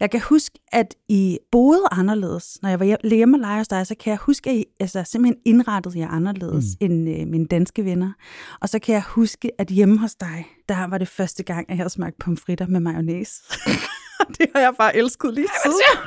[0.00, 2.58] Jeg kan huske, at I boede anderledes.
[2.62, 5.04] Når jeg var hjemme og lege hos dig, så kan jeg huske, at I altså,
[5.04, 6.86] simpelthen indrettede jer anderledes mm.
[6.86, 8.12] end øh, mine danske venner.
[8.60, 11.68] Og så kan jeg huske, at hjemme hos dig, der var det første gang, at
[11.68, 13.32] jeg havde smagt pomfritter med mayonnaise.
[14.38, 15.98] det har jeg bare elsket lige siden.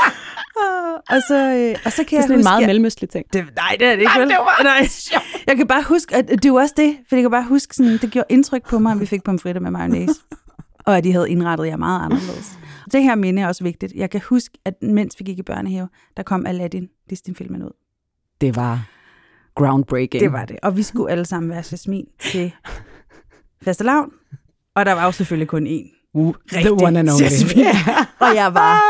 [1.14, 3.26] og, så, øh, og så kan det er sådan jeg en meget mellemøstlig ting.
[3.32, 4.04] Det, nej, det er det ikke.
[4.04, 4.28] Nej, vel?
[4.28, 4.88] det var nej.
[5.46, 7.98] Jeg kan bare huske, at det var også det, for jeg kan bare huske, sådan,
[7.98, 10.14] det gjorde indtryk på mig, at vi fik pomfritter med mayonnaise.
[10.86, 12.58] og at de havde indrettet jer meget anderledes.
[12.92, 13.92] Det her minde er også vigtigt.
[13.92, 17.70] Jeg kan huske, at mens vi gik i børnehave, der kom Aladdin, Disney-filmen ud.
[18.40, 18.88] Det var
[19.54, 20.22] groundbreaking.
[20.22, 20.56] Det var det.
[20.62, 22.52] Og vi skulle alle sammen være Jasmin til
[23.62, 24.12] fastelavn.
[24.74, 26.10] Og der var jo selvfølgelig kun én.
[26.14, 27.22] Uh, the one and only.
[27.22, 27.66] Jasmin.
[28.24, 28.80] og jeg var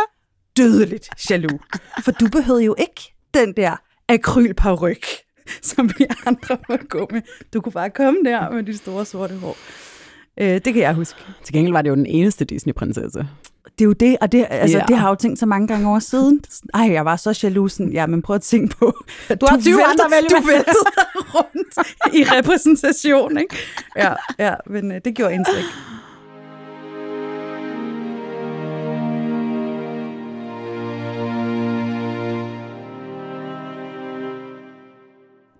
[0.57, 1.63] dødeligt jaloux.
[2.05, 3.77] For du behøvede jo ikke den der
[4.09, 5.07] akrylparyk,
[5.63, 7.23] som vi andre må gå med.
[7.55, 9.57] Du kunne bare komme der med de store sorte hår.
[10.41, 11.21] Øh, det kan jeg huske.
[11.45, 13.27] Til gengæld var det jo den eneste Disney-prinsesse.
[13.81, 14.85] Det er jo det, og det, altså, Ja.
[14.89, 16.41] det har jeg jo tænkt så mange gange over siden.
[16.75, 17.81] Ej, jeg var så jaloux.
[17.93, 19.05] Ja, men prøv at tænke på,
[19.41, 20.85] Du har 20 andre vælge du væltede
[21.35, 21.89] rundt
[22.19, 23.57] i repræsentation, ikke?
[23.97, 25.65] Ja, ja men øh, det gjorde indtryk.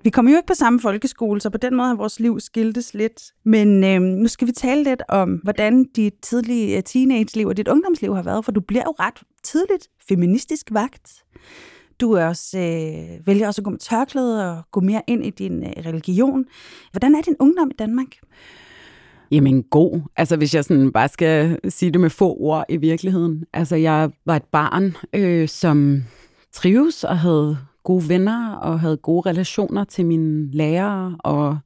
[0.03, 2.95] Vi kom jo ikke på samme folkeskole, så på den måde har vores liv skiltes
[2.95, 3.23] lidt.
[3.45, 7.69] Men øh, nu skal vi tale lidt om, hvordan dit tidlige øh, teenage-liv og dit
[7.69, 11.13] ungdomsliv har været, for du bliver jo ret tidligt feministisk vagt.
[12.01, 15.31] Du er også, øh, vælger også at gå med tørklæde og gå mere ind i
[15.31, 16.45] din øh, religion.
[16.93, 18.09] Hvordan er din ungdom i Danmark?
[19.31, 20.01] Jamen god.
[20.17, 23.45] Altså hvis jeg sådan bare skal sige det med få ord i virkeligheden.
[23.53, 26.03] Altså jeg var et barn, øh, som
[26.53, 31.59] trives og havde gode venner og havde gode relationer til mine lærere og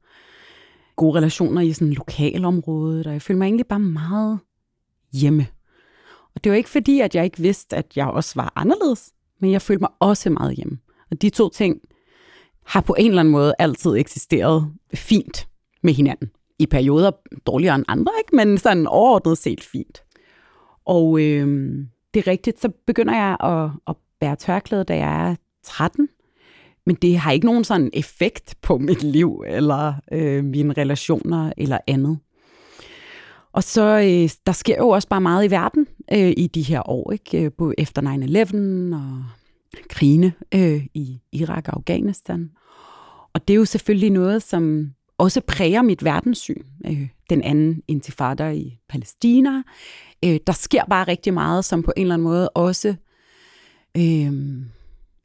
[0.95, 3.07] gode relationer i sådan lokalområdet.
[3.07, 4.39] Og jeg følte mig egentlig bare meget
[5.13, 5.47] hjemme.
[6.35, 9.51] Og det var ikke fordi, at jeg ikke vidste, at jeg også var anderledes, men
[9.51, 10.77] jeg følte mig også meget hjemme.
[11.11, 11.79] Og de to ting
[12.65, 15.47] har på en eller anden måde altid eksisteret fint
[15.83, 16.29] med hinanden.
[16.59, 17.11] I perioder
[17.47, 18.35] dårligere end andre, ikke?
[18.35, 20.03] men sådan overordnet set fint.
[20.85, 21.77] Og øh,
[22.13, 26.09] det er rigtigt, så begynder jeg at, at bære tørklæde, da jeg er 13.
[26.85, 31.77] Men det har ikke nogen sådan effekt på mit liv, eller øh, mine relationer, eller
[31.87, 32.17] andet.
[33.53, 36.89] Og så, øh, der sker jo også bare meget i verden øh, i de her
[36.89, 37.45] år, ikke?
[37.45, 39.23] Øh, både efter 9-11 og
[39.89, 42.51] krigene øh, i Irak og Afghanistan.
[43.33, 46.63] Og det er jo selvfølgelig noget, som også præger mit verdenssyn.
[46.85, 49.61] Øh, den anden intifada i Palæstina.
[50.25, 52.95] Øh, der sker bare rigtig meget, som på en eller anden måde også
[53.97, 54.33] øh,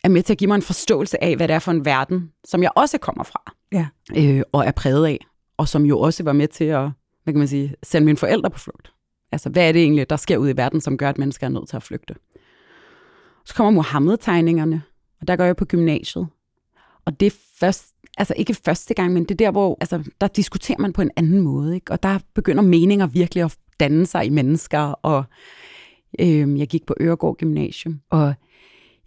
[0.05, 2.33] er med til at give mig en forståelse af, hvad det er for en verden,
[2.45, 3.55] som jeg også kommer fra.
[3.73, 3.87] Ja.
[4.17, 5.19] Øh, og er præget af.
[5.57, 6.91] Og som jo også var med til at,
[7.25, 8.93] hvad kan man sige, sende mine forældre på flugt.
[9.33, 11.51] Altså, hvad er det egentlig, der sker ude i verden, som gør, at mennesker er
[11.51, 12.15] nødt til at flygte?
[13.45, 14.83] Så kommer Mohammed-tegningerne,
[15.21, 16.29] og der går jeg på gymnasiet.
[17.05, 20.27] Og det er først, altså ikke første gang, men det er der, hvor altså, der
[20.27, 21.75] diskuterer man på en anden måde.
[21.75, 21.93] Ikke?
[21.93, 24.81] Og der begynder meninger virkelig at danne sig i mennesker.
[24.81, 25.25] Og
[26.19, 28.35] øh, jeg gik på Øregård Gymnasium, og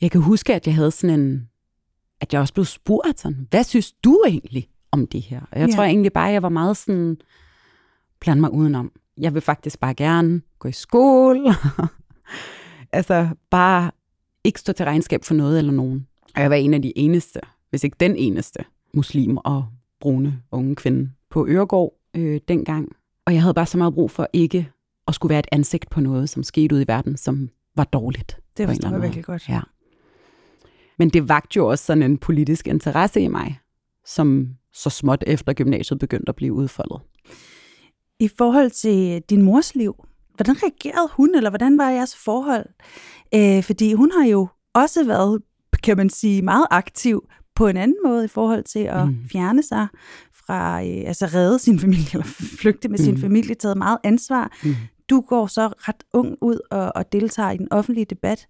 [0.02, 1.50] jeg kan huske, at jeg havde sådan en,
[2.22, 5.42] at jeg også blev spurgt sådan, hvad synes du egentlig om det her?
[5.52, 5.76] Og jeg Ja.
[5.76, 7.18] tror egentlig bare, at jeg var meget sådan,
[8.20, 8.92] bland mig udenom.
[9.18, 11.54] Jeg vil faktisk bare gerne gå i skole.
[12.92, 13.92] altså bare
[14.44, 16.08] ikke stå til regnskab for noget eller nogen.
[16.36, 18.60] Og jeg var en af de eneste, hvis ikke den eneste,
[18.94, 19.66] muslim og
[20.00, 22.96] brune unge kvinde på Øregård øh, dengang.
[23.26, 24.70] Og jeg havde bare så meget brug for ikke
[25.08, 28.38] at skulle være et ansigt på noget, som skete ude i verden, som var dårligt.
[28.58, 29.50] Det forstår anden jeg virkelig godt.
[29.50, 29.62] Ja.
[31.04, 33.60] Men det vagte jo også sådan en politisk interesse i mig,
[34.06, 37.02] som så småt efter gymnasiet begyndte at blive udfoldet.
[38.20, 39.96] I forhold til din mors liv,
[40.36, 42.66] hvordan reagerede hun, eller hvordan var jeres forhold?
[43.36, 45.42] Øh, fordi hun har jo også været,
[45.84, 47.24] kan man sige, meget aktiv
[47.56, 49.18] på en anden måde i forhold til at mm.
[49.32, 49.88] fjerne sig
[50.46, 52.26] fra, øh, altså redde sin familie, eller
[52.62, 53.06] flygte med mm.
[53.06, 54.52] sin familie, taget meget ansvar.
[54.64, 54.76] Mm.
[55.10, 58.48] Du går så ret ung ud og, og deltager i den offentlige debat.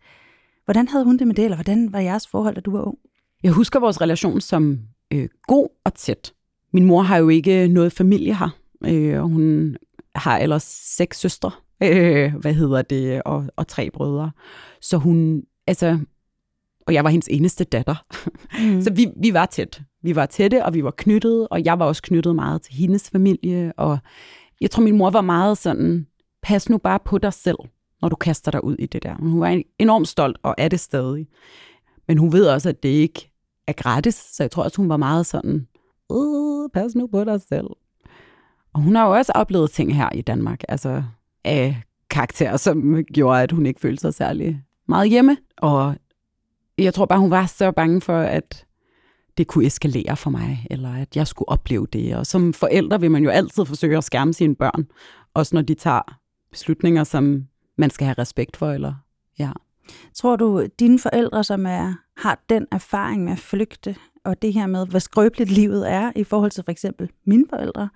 [0.65, 2.97] Hvordan havde hun det med det, eller hvordan var jeres forhold, da du var ung?
[3.43, 4.79] Jeg husker vores relation som
[5.13, 6.33] øh, god og tæt.
[6.73, 8.49] Min mor har jo ikke noget familie her.
[8.85, 9.77] Øh, og hun
[10.15, 10.63] har ellers
[10.97, 11.51] seks søstre,
[11.83, 14.31] øh, hvad hedder det, og, og tre brødre.
[14.81, 15.99] Så hun, altså,
[16.87, 18.05] og jeg var hendes eneste datter.
[18.59, 18.81] Mm.
[18.85, 19.81] Så vi, vi var tæt.
[20.01, 23.09] Vi var tætte, og vi var knyttet, og jeg var også knyttet meget til hendes
[23.09, 23.73] familie.
[23.77, 23.97] Og
[24.61, 26.07] jeg tror, min mor var meget sådan,
[26.43, 27.57] pas nu bare på dig selv,
[28.03, 29.15] når du kaster dig ud i det der.
[29.15, 31.27] Hun var enormt stolt, og er det stadig.
[32.07, 33.31] Men hun ved også, at det ikke
[33.67, 35.67] er gratis, så jeg tror også, hun var meget sådan,
[36.11, 37.67] øh, pas nu på dig selv.
[38.73, 41.03] Og hun har jo også oplevet ting her i Danmark, altså
[41.43, 45.37] af karakterer, som gjorde, at hun ikke følte sig særlig meget hjemme.
[45.57, 45.95] Og
[46.77, 48.65] jeg tror bare, hun var så bange for, at
[49.37, 52.15] det kunne eskalere for mig, eller at jeg skulle opleve det.
[52.15, 54.87] Og som forældre vil man jo altid forsøge at skærme sine børn,
[55.33, 56.19] også når de tager
[56.51, 58.93] beslutninger, som man skal have respekt for, eller
[59.39, 59.51] ja.
[60.13, 64.67] Tror du, dine forældre, som er, har den erfaring med at flygte, og det her
[64.67, 67.89] med, hvor skrøbeligt livet er, i forhold til for eksempel mine forældre,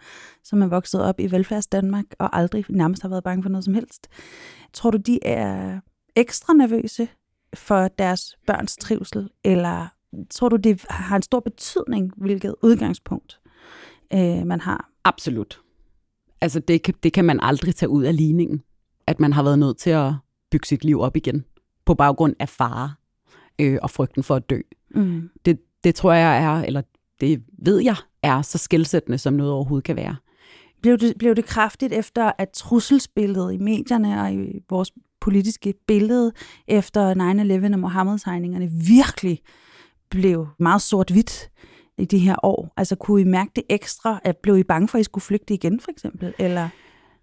[0.44, 3.66] som er vokset op i velfærds Danmark, og aldrig nærmest har været bange for noget
[3.66, 4.08] som helst.
[4.74, 5.80] Tror du, de er
[6.16, 7.08] ekstra nervøse
[7.54, 9.88] for deres børns trivsel, eller
[10.30, 13.40] tror du, det har en stor betydning, hvilket udgangspunkt
[14.14, 14.90] øh, man har?
[15.04, 15.62] Absolut.
[16.42, 18.64] Altså det kan, det kan man aldrig tage ud af ligningen,
[19.08, 20.14] at man har været nødt til at
[20.52, 21.46] bygge sit liv op igen,
[21.86, 22.94] på baggrund af fare
[23.60, 24.60] øh, og frygten for at dø.
[24.96, 25.30] Mm.
[25.46, 26.82] Det, det tror jeg er, eller
[27.22, 30.16] det ved jeg, er så skældsættende, som noget overhovedet kan være.
[30.82, 34.92] Blev det, blev det kraftigt efter, at trusselsbilledet i medierne og i vores
[35.22, 36.32] politiske billede
[36.68, 37.14] efter
[37.70, 39.40] 9-11 og Mohammed-tegningerne virkelig
[40.10, 41.50] blev meget sort-hvidt
[41.98, 42.74] i de her år?
[42.78, 44.20] Altså kunne I mærke det ekstra?
[44.24, 46.34] At blev I bange for, at I skulle flygte igen, for eksempel?
[46.40, 46.70] Eller?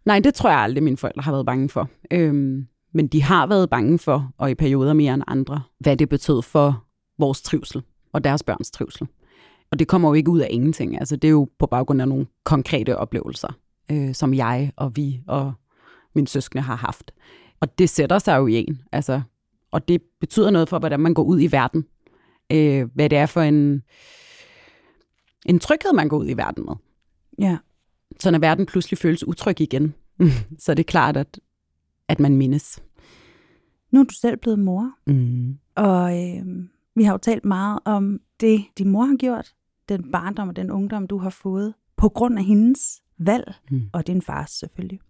[0.04, 1.88] Nej, det tror jeg aldrig, mine forældre har været bange for.
[2.10, 6.08] Øhm, men de har været bange for, og i perioder mere end andre, hvad det
[6.08, 6.84] betød for
[7.18, 9.06] vores trivsel og deres børns trivsel.
[9.70, 10.98] Og det kommer jo ikke ud af ingenting.
[10.98, 13.48] Altså, det er jo på baggrund af nogle konkrete oplevelser,
[13.90, 15.52] øh, som jeg og vi og
[16.14, 17.12] min søskende har haft.
[17.60, 18.82] Og det sætter sig jo i en.
[18.92, 19.20] Altså,
[19.70, 21.84] og det betyder noget for, hvordan man går ud i verden.
[22.52, 23.82] Øh, hvad det er for en,
[25.46, 26.74] en tryghed, man går ud i verden med.
[27.38, 27.56] Ja.
[28.24, 29.94] Så når verden pludselig føles utryg igen,
[30.58, 31.40] så er det klart, at,
[32.08, 32.82] at man mindes.
[33.90, 35.58] Nu er du selv blevet mor, Mm.
[35.74, 36.44] og øh,
[36.96, 39.52] vi har jo talt meget om det, din mor har gjort,
[39.88, 43.82] den barndom og den ungdom, du har fået, på grund af hendes valg, Mm.
[43.92, 45.00] og din fars selvfølgelig.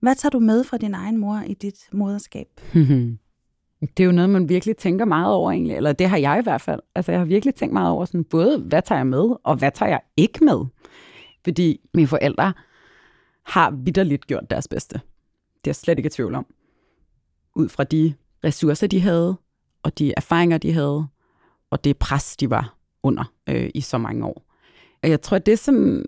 [0.00, 2.46] Hvad tager du med fra din egen mor i dit moderskab?
[3.96, 6.42] Det er jo noget, man virkelig tænker meget over egentlig, eller det har jeg i
[6.42, 6.80] hvert fald.
[6.94, 9.70] Altså jeg har virkelig tænkt meget over sådan, både hvad tager jeg med, og hvad
[9.74, 10.60] tager jeg ikke med.
[11.44, 12.52] Fordi mine forældre
[13.46, 14.94] har vidderligt gjort deres bedste.
[14.94, 16.46] Det er jeg slet ikke i tvivl om.
[17.56, 19.36] Ud fra de ressourcer, de havde,
[19.82, 21.06] og de erfaringer, de havde,
[21.70, 24.46] og det pres, de var under øh, i så mange år.
[25.02, 26.04] Og jeg tror, det som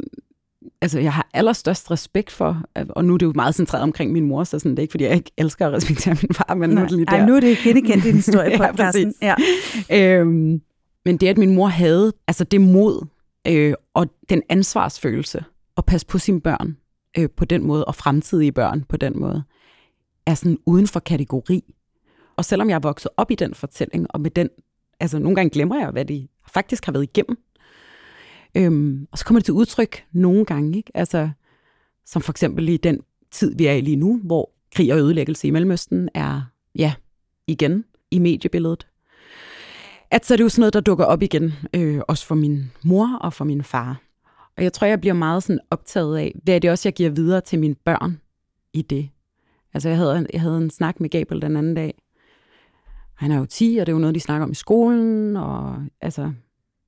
[0.81, 4.27] altså, jeg har allerstørst respekt for, og nu er det jo meget centreret omkring min
[4.27, 6.71] mor, så sådan, det er ikke, fordi jeg ikke elsker at respektere min far, men
[6.71, 7.13] nu er det lige der.
[7.13, 9.15] Ej, nu er det kendekendt din historie på ja, podcasten.
[9.23, 9.35] Ja.
[9.93, 10.61] Øhm,
[11.05, 13.07] men det, at min mor havde altså det mod
[13.49, 15.45] øh, og den ansvarsfølelse
[15.77, 16.77] at passe på sine børn
[17.19, 19.43] øh, på den måde, og fremtidige børn på den måde,
[20.27, 21.75] er sådan uden for kategori.
[22.37, 24.49] Og selvom jeg er vokset op i den fortælling, og med den,
[25.01, 27.39] altså nogle gange glemmer jeg, hvad de faktisk har været igennem.
[28.57, 30.91] Øhm, og så kommer det til udtryk nogle gange, ikke?
[30.95, 31.31] Altså,
[32.07, 35.49] som for eksempel i den tid, vi er i lige nu, hvor krig og ødelæggelse
[35.49, 36.43] i Mellemøsten er,
[36.75, 36.95] ja,
[37.47, 38.87] igen i mediebilledet.
[40.11, 42.73] At så er det jo sådan noget, der dukker op igen, øh, også for min
[42.85, 44.01] mor og for min far.
[44.57, 47.11] Og jeg tror, jeg bliver meget sådan optaget af, hvad er det også, jeg giver
[47.11, 48.21] videre til mine børn
[48.73, 49.09] i det.
[49.75, 51.95] Altså, jeg havde, jeg havde en snak med Gabriel den anden dag.
[53.15, 55.77] Han er jo 10, og det er jo noget, de snakker om i skolen, og
[56.01, 56.33] altså,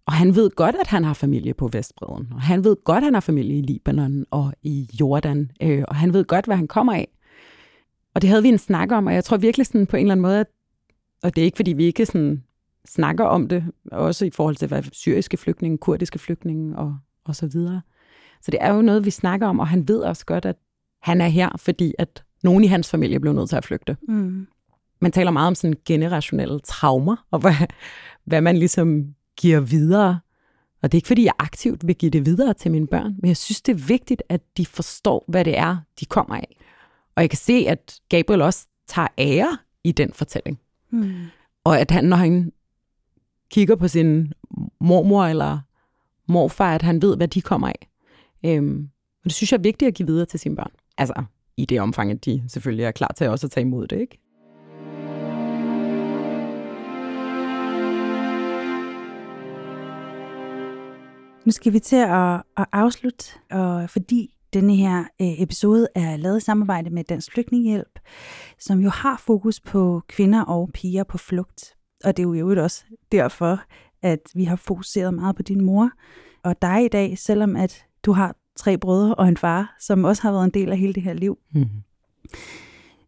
[0.07, 2.29] og han ved godt, at han har familie på Vestbreden.
[2.35, 5.51] Og han ved godt, at han har familie i Libanon og i Jordan.
[5.63, 7.09] Øh, og han ved godt, hvad han kommer af.
[8.15, 10.13] Og det havde vi en snak om, og jeg tror virkelig sådan på en eller
[10.13, 10.47] anden måde, at,
[11.23, 12.43] og det er ikke, fordi vi ikke sådan
[12.87, 17.47] snakker om det, også i forhold til hvad syriske flygtninge, kurdiske flygtninge og, og så
[17.47, 17.81] videre.
[18.43, 20.57] Så det er jo noget, vi snakker om, og han ved også godt, at
[21.03, 23.97] han er her, fordi at nogen i hans familie blev nødt til at flygte.
[24.09, 24.47] Mm.
[25.01, 27.55] Man taler meget om sådan generationelle traumer, og hvad,
[28.25, 30.21] hvad man ligesom giver videre.
[30.83, 33.29] Og det er ikke, fordi jeg aktivt vil give det videre til mine børn, men
[33.29, 36.57] jeg synes, det er vigtigt, at de forstår, hvad det er, de kommer af.
[37.17, 40.61] Og jeg kan se, at Gabriel også tager ære i den fortælling.
[40.91, 41.15] Mm.
[41.65, 42.53] Og at han, når han
[43.51, 44.33] kigger på sin
[44.81, 45.59] mormor eller
[46.29, 47.89] morfar, at han ved, hvad de kommer af.
[48.45, 50.71] Øhm, og det synes jeg er vigtigt at give videre til sine børn.
[50.99, 51.25] Altså,
[51.57, 54.19] i det omfang, at de selvfølgelig er klar til også at tage imod det, ikke?
[61.47, 66.39] Nu skal vi til at, at afslutte, og fordi denne her øh, episode er lavet
[66.39, 67.99] i samarbejde med Dansk Flygtningehjælp,
[68.59, 71.78] som jo har fokus på kvinder og piger på flugt.
[72.05, 73.61] Og det er jo i øvrigt også derfor,
[74.03, 75.91] at vi har fokuseret meget på din mor
[76.43, 80.23] og dig i dag, selvom at du har tre brødre og en far, som også
[80.23, 81.39] har været en del af hele det her liv.
[81.55, 81.65] Mm.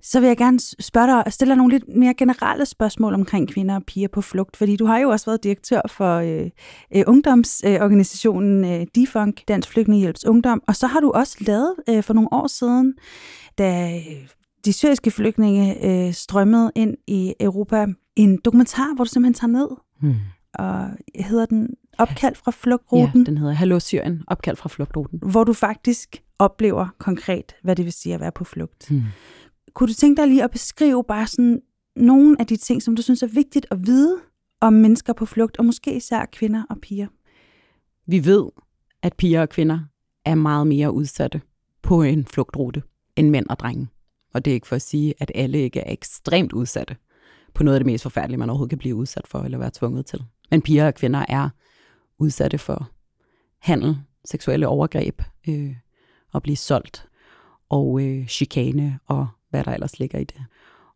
[0.02, 3.48] Så vil jeg gerne spørge dig og stille dig nogle lidt mere generelle spørgsmål omkring
[3.48, 6.50] kvinder og piger på flugt, fordi du har jo også været direktør for øh,
[6.96, 12.14] øh, ungdomsorganisationen øh, Defunk, Dansk Flygtningehjælps Ungdom, og så har du også lavet øh, for
[12.14, 12.94] nogle år siden,
[13.58, 14.00] da
[14.64, 17.86] de syriske flygtninge øh, strømmede ind i Europa,
[18.22, 19.68] en dokumentar, hvor du simpelthen tager ned,
[20.02, 20.14] Mm.
[20.54, 23.20] og hedder den Opkald fra flugtruten?
[23.20, 25.18] Ja, den hedder Hallo Syrien, opkald fra flugtruten.
[25.30, 28.90] Hvor du faktisk oplever konkret, hvad det vil sige at være på flugt.
[28.90, 29.02] Mm.
[29.74, 31.60] Kunne du tænke dig lige at beskrive bare sådan
[31.96, 34.16] nogle af de ting, som du synes er vigtigt at vide
[34.60, 37.06] om mennesker på flugt, og måske især kvinder og piger?
[38.06, 38.46] Vi ved,
[39.02, 39.78] at piger og kvinder
[40.24, 41.40] er meget mere udsatte
[41.82, 42.82] på en flugtrute
[43.16, 43.88] end mænd og drenge.
[44.34, 46.96] Og det er ikke for at sige, at alle ikke er ekstremt udsatte
[47.54, 50.06] på noget af det mest forfærdelige, man overhovedet kan blive udsat for eller være tvunget
[50.06, 50.24] til.
[50.50, 51.48] Men piger og kvinder er
[52.18, 52.90] udsatte for
[53.58, 55.74] handel, seksuelle overgreb, øh,
[56.34, 57.08] at blive solgt,
[57.68, 60.40] og øh, chikane og hvad der ellers ligger i det.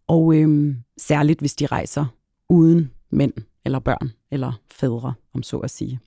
[0.06, 2.06] Og øh, særligt, hvis de rejser
[2.48, 3.32] uden mænd
[3.64, 6.00] eller børn eller fædre, om så at sige.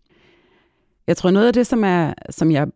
[1.08, 2.68] Jeg tror, noget af det, som, er, som jeg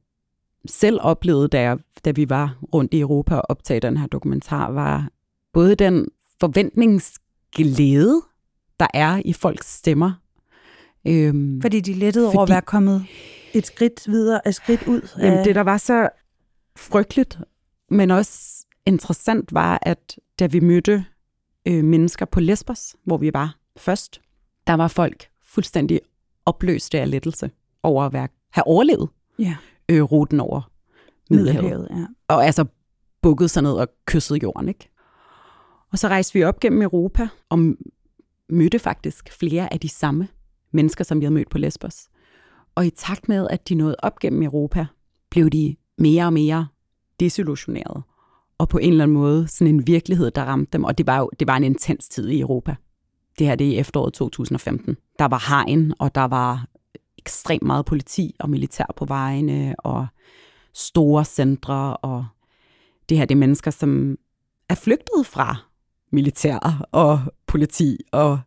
[0.66, 4.72] selv oplevede, da, jeg, da vi var rundt i Europa og optagede den her dokumentar,
[4.72, 5.10] var
[5.54, 6.08] både den
[7.56, 8.22] forventningsglæde,
[8.80, 10.12] der er i folks stemmer.
[11.08, 13.06] Øhm, fordi de lettede fordi, over at være kommet
[13.54, 15.02] et skridt videre, et skridt ud.
[15.18, 15.44] Jamen, af...
[15.44, 16.10] det, der var så
[16.76, 17.40] frygteligt,
[17.90, 21.06] men også interessant, var, at da vi mødte
[21.68, 24.22] øh, mennesker på Lesbos, hvor vi var først,
[24.68, 26.00] der var folk fuldstændig
[26.46, 27.52] opløste af lettelse
[27.84, 29.56] over at være, have overlevet ja.
[29.90, 30.72] øh, ruten over
[31.30, 31.64] Middelhavet.
[31.64, 32.34] Middelhavet ja.
[32.36, 32.66] Og altså
[33.22, 34.91] bukket sig ned og kysset jorden, ikke?
[35.92, 37.60] Og så rejste vi op gennem Europa og
[38.50, 40.28] mødte faktisk flere af de samme
[40.72, 42.10] mennesker, som vi havde mødt på Lesbos.
[42.76, 44.86] Og i takt med, at de nåede op gennem Europa,
[45.30, 46.68] blev de mere og mere
[47.20, 48.02] desillusionerede.
[48.58, 50.84] Og på en eller anden måde sådan en virkelighed, der ramte dem.
[50.84, 52.76] Og det var jo det var en intens tid i Europa.
[53.40, 54.98] Det her det er i efteråret 2015.
[55.20, 56.68] Der var hegn, og der var
[57.18, 60.08] ekstremt meget politi og militær på vejene, og
[60.74, 62.26] store centre, og
[63.10, 64.18] det her det er mennesker, som
[64.70, 65.71] er flygtet fra
[66.12, 67.98] militær og politi.
[68.12, 68.40] Og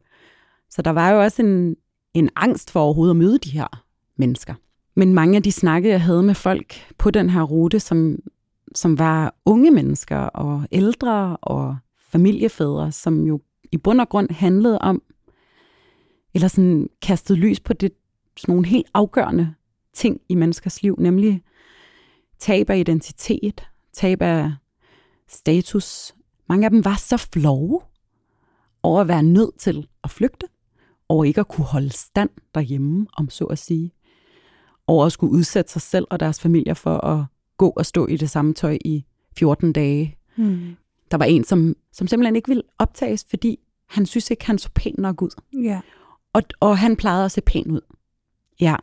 [0.70, 1.76] så der var jo også en,
[2.14, 3.84] en angst for overhovedet at møde de her
[4.16, 4.54] mennesker.
[4.96, 8.18] Men mange af de snakke, jeg havde med folk på den her rute, som,
[8.74, 11.76] som var unge mennesker og ældre og
[12.08, 13.40] familiefædre, som jo
[13.72, 15.02] i bund og grund handlede om,
[16.34, 17.92] eller sådan kastede lys på det,
[18.36, 19.54] sådan nogle helt afgørende
[19.94, 21.42] ting i menneskers liv, nemlig
[22.38, 24.52] tab af identitet, tab af
[25.28, 26.14] status.
[26.48, 27.80] Mange af dem var så flove
[28.82, 30.46] over at være nødt til at flygte,
[31.08, 33.92] over ikke at kunne holde stand derhjemme, om så at sige,
[34.86, 37.24] over at skulle udsætte sig selv og deres familier for at
[37.56, 39.04] gå og stå i det samme tøj i
[39.36, 40.16] 14 dage.
[40.36, 40.76] Mm.
[41.10, 44.70] Der var en, som, som simpelthen ikke ville optages, fordi han synes ikke, han så
[44.74, 45.30] pæn nok ud.
[45.52, 45.80] Ja.
[46.32, 47.80] Og, og han plejede at se pæn ud.
[48.60, 48.76] Ja.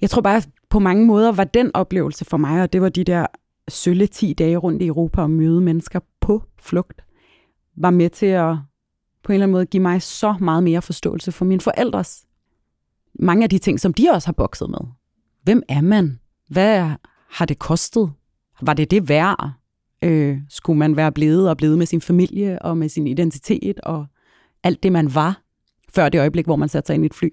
[0.00, 3.04] Jeg tror bare, på mange måder var den oplevelse for mig, og det var de
[3.04, 3.26] der
[3.68, 7.04] sølle 10 dage rundt i Europa og møde mennesker på flugt,
[7.76, 8.56] var med til at
[9.24, 12.26] på en eller anden måde give mig så meget mere forståelse for mine forældres
[13.14, 14.78] mange af de ting, som de også har bokset med.
[15.42, 16.18] Hvem er man?
[16.48, 16.90] Hvad
[17.30, 18.12] har det kostet?
[18.62, 19.50] Var det det værd?
[20.04, 24.06] Øh, skulle man være blevet og blevet med sin familie og med sin identitet og
[24.62, 25.42] alt det, man var,
[25.94, 27.28] før det øjeblik, hvor man satte sig ind i et fly?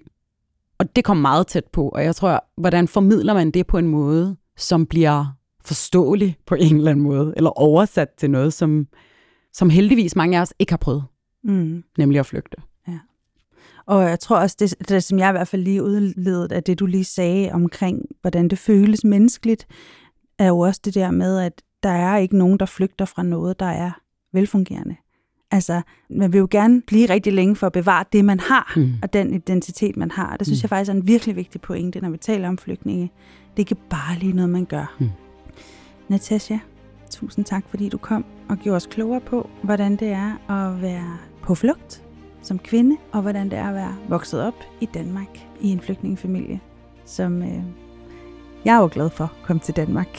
[0.78, 3.86] Og det kom meget tæt på, og jeg tror, hvordan formidler man det på en
[3.86, 8.86] måde, som bliver forståelig på en eller anden måde, eller oversat til noget, som,
[9.52, 11.04] som heldigvis mange af os ikke har prøvet,
[11.44, 11.82] mm.
[11.98, 12.56] nemlig at flygte.
[12.88, 12.98] Ja.
[13.86, 16.78] Og jeg tror også, det, det som jeg i hvert fald lige udledet af det,
[16.78, 19.66] du lige sagde omkring, hvordan det føles menneskeligt,
[20.38, 23.60] er jo også det der med, at der er ikke nogen, der flygter fra noget,
[23.60, 23.90] der er
[24.32, 24.96] velfungerende.
[25.50, 28.92] Altså, man vil jo gerne blive rigtig længe for at bevare det, man har, mm.
[29.02, 30.36] og den identitet, man har.
[30.36, 30.62] Det synes mm.
[30.62, 33.02] jeg faktisk er en virkelig vigtig pointe, når vi taler om flygtninge.
[33.50, 34.96] Det er ikke bare lige noget, man gør.
[35.00, 35.08] Mm.
[36.10, 36.58] Natasha,
[37.10, 41.18] tusind tak, fordi du kom og gjorde os klogere på, hvordan det er at være
[41.42, 42.04] på flugt
[42.42, 46.60] som kvinde, og hvordan det er at være vokset op i Danmark i en flygtningefamilie,
[47.04, 47.62] som øh,
[48.64, 50.18] jeg er jo glad for kom til Danmark.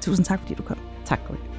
[0.00, 0.78] Tusind tak, fordi du kom.
[1.04, 1.55] Tak, Gud.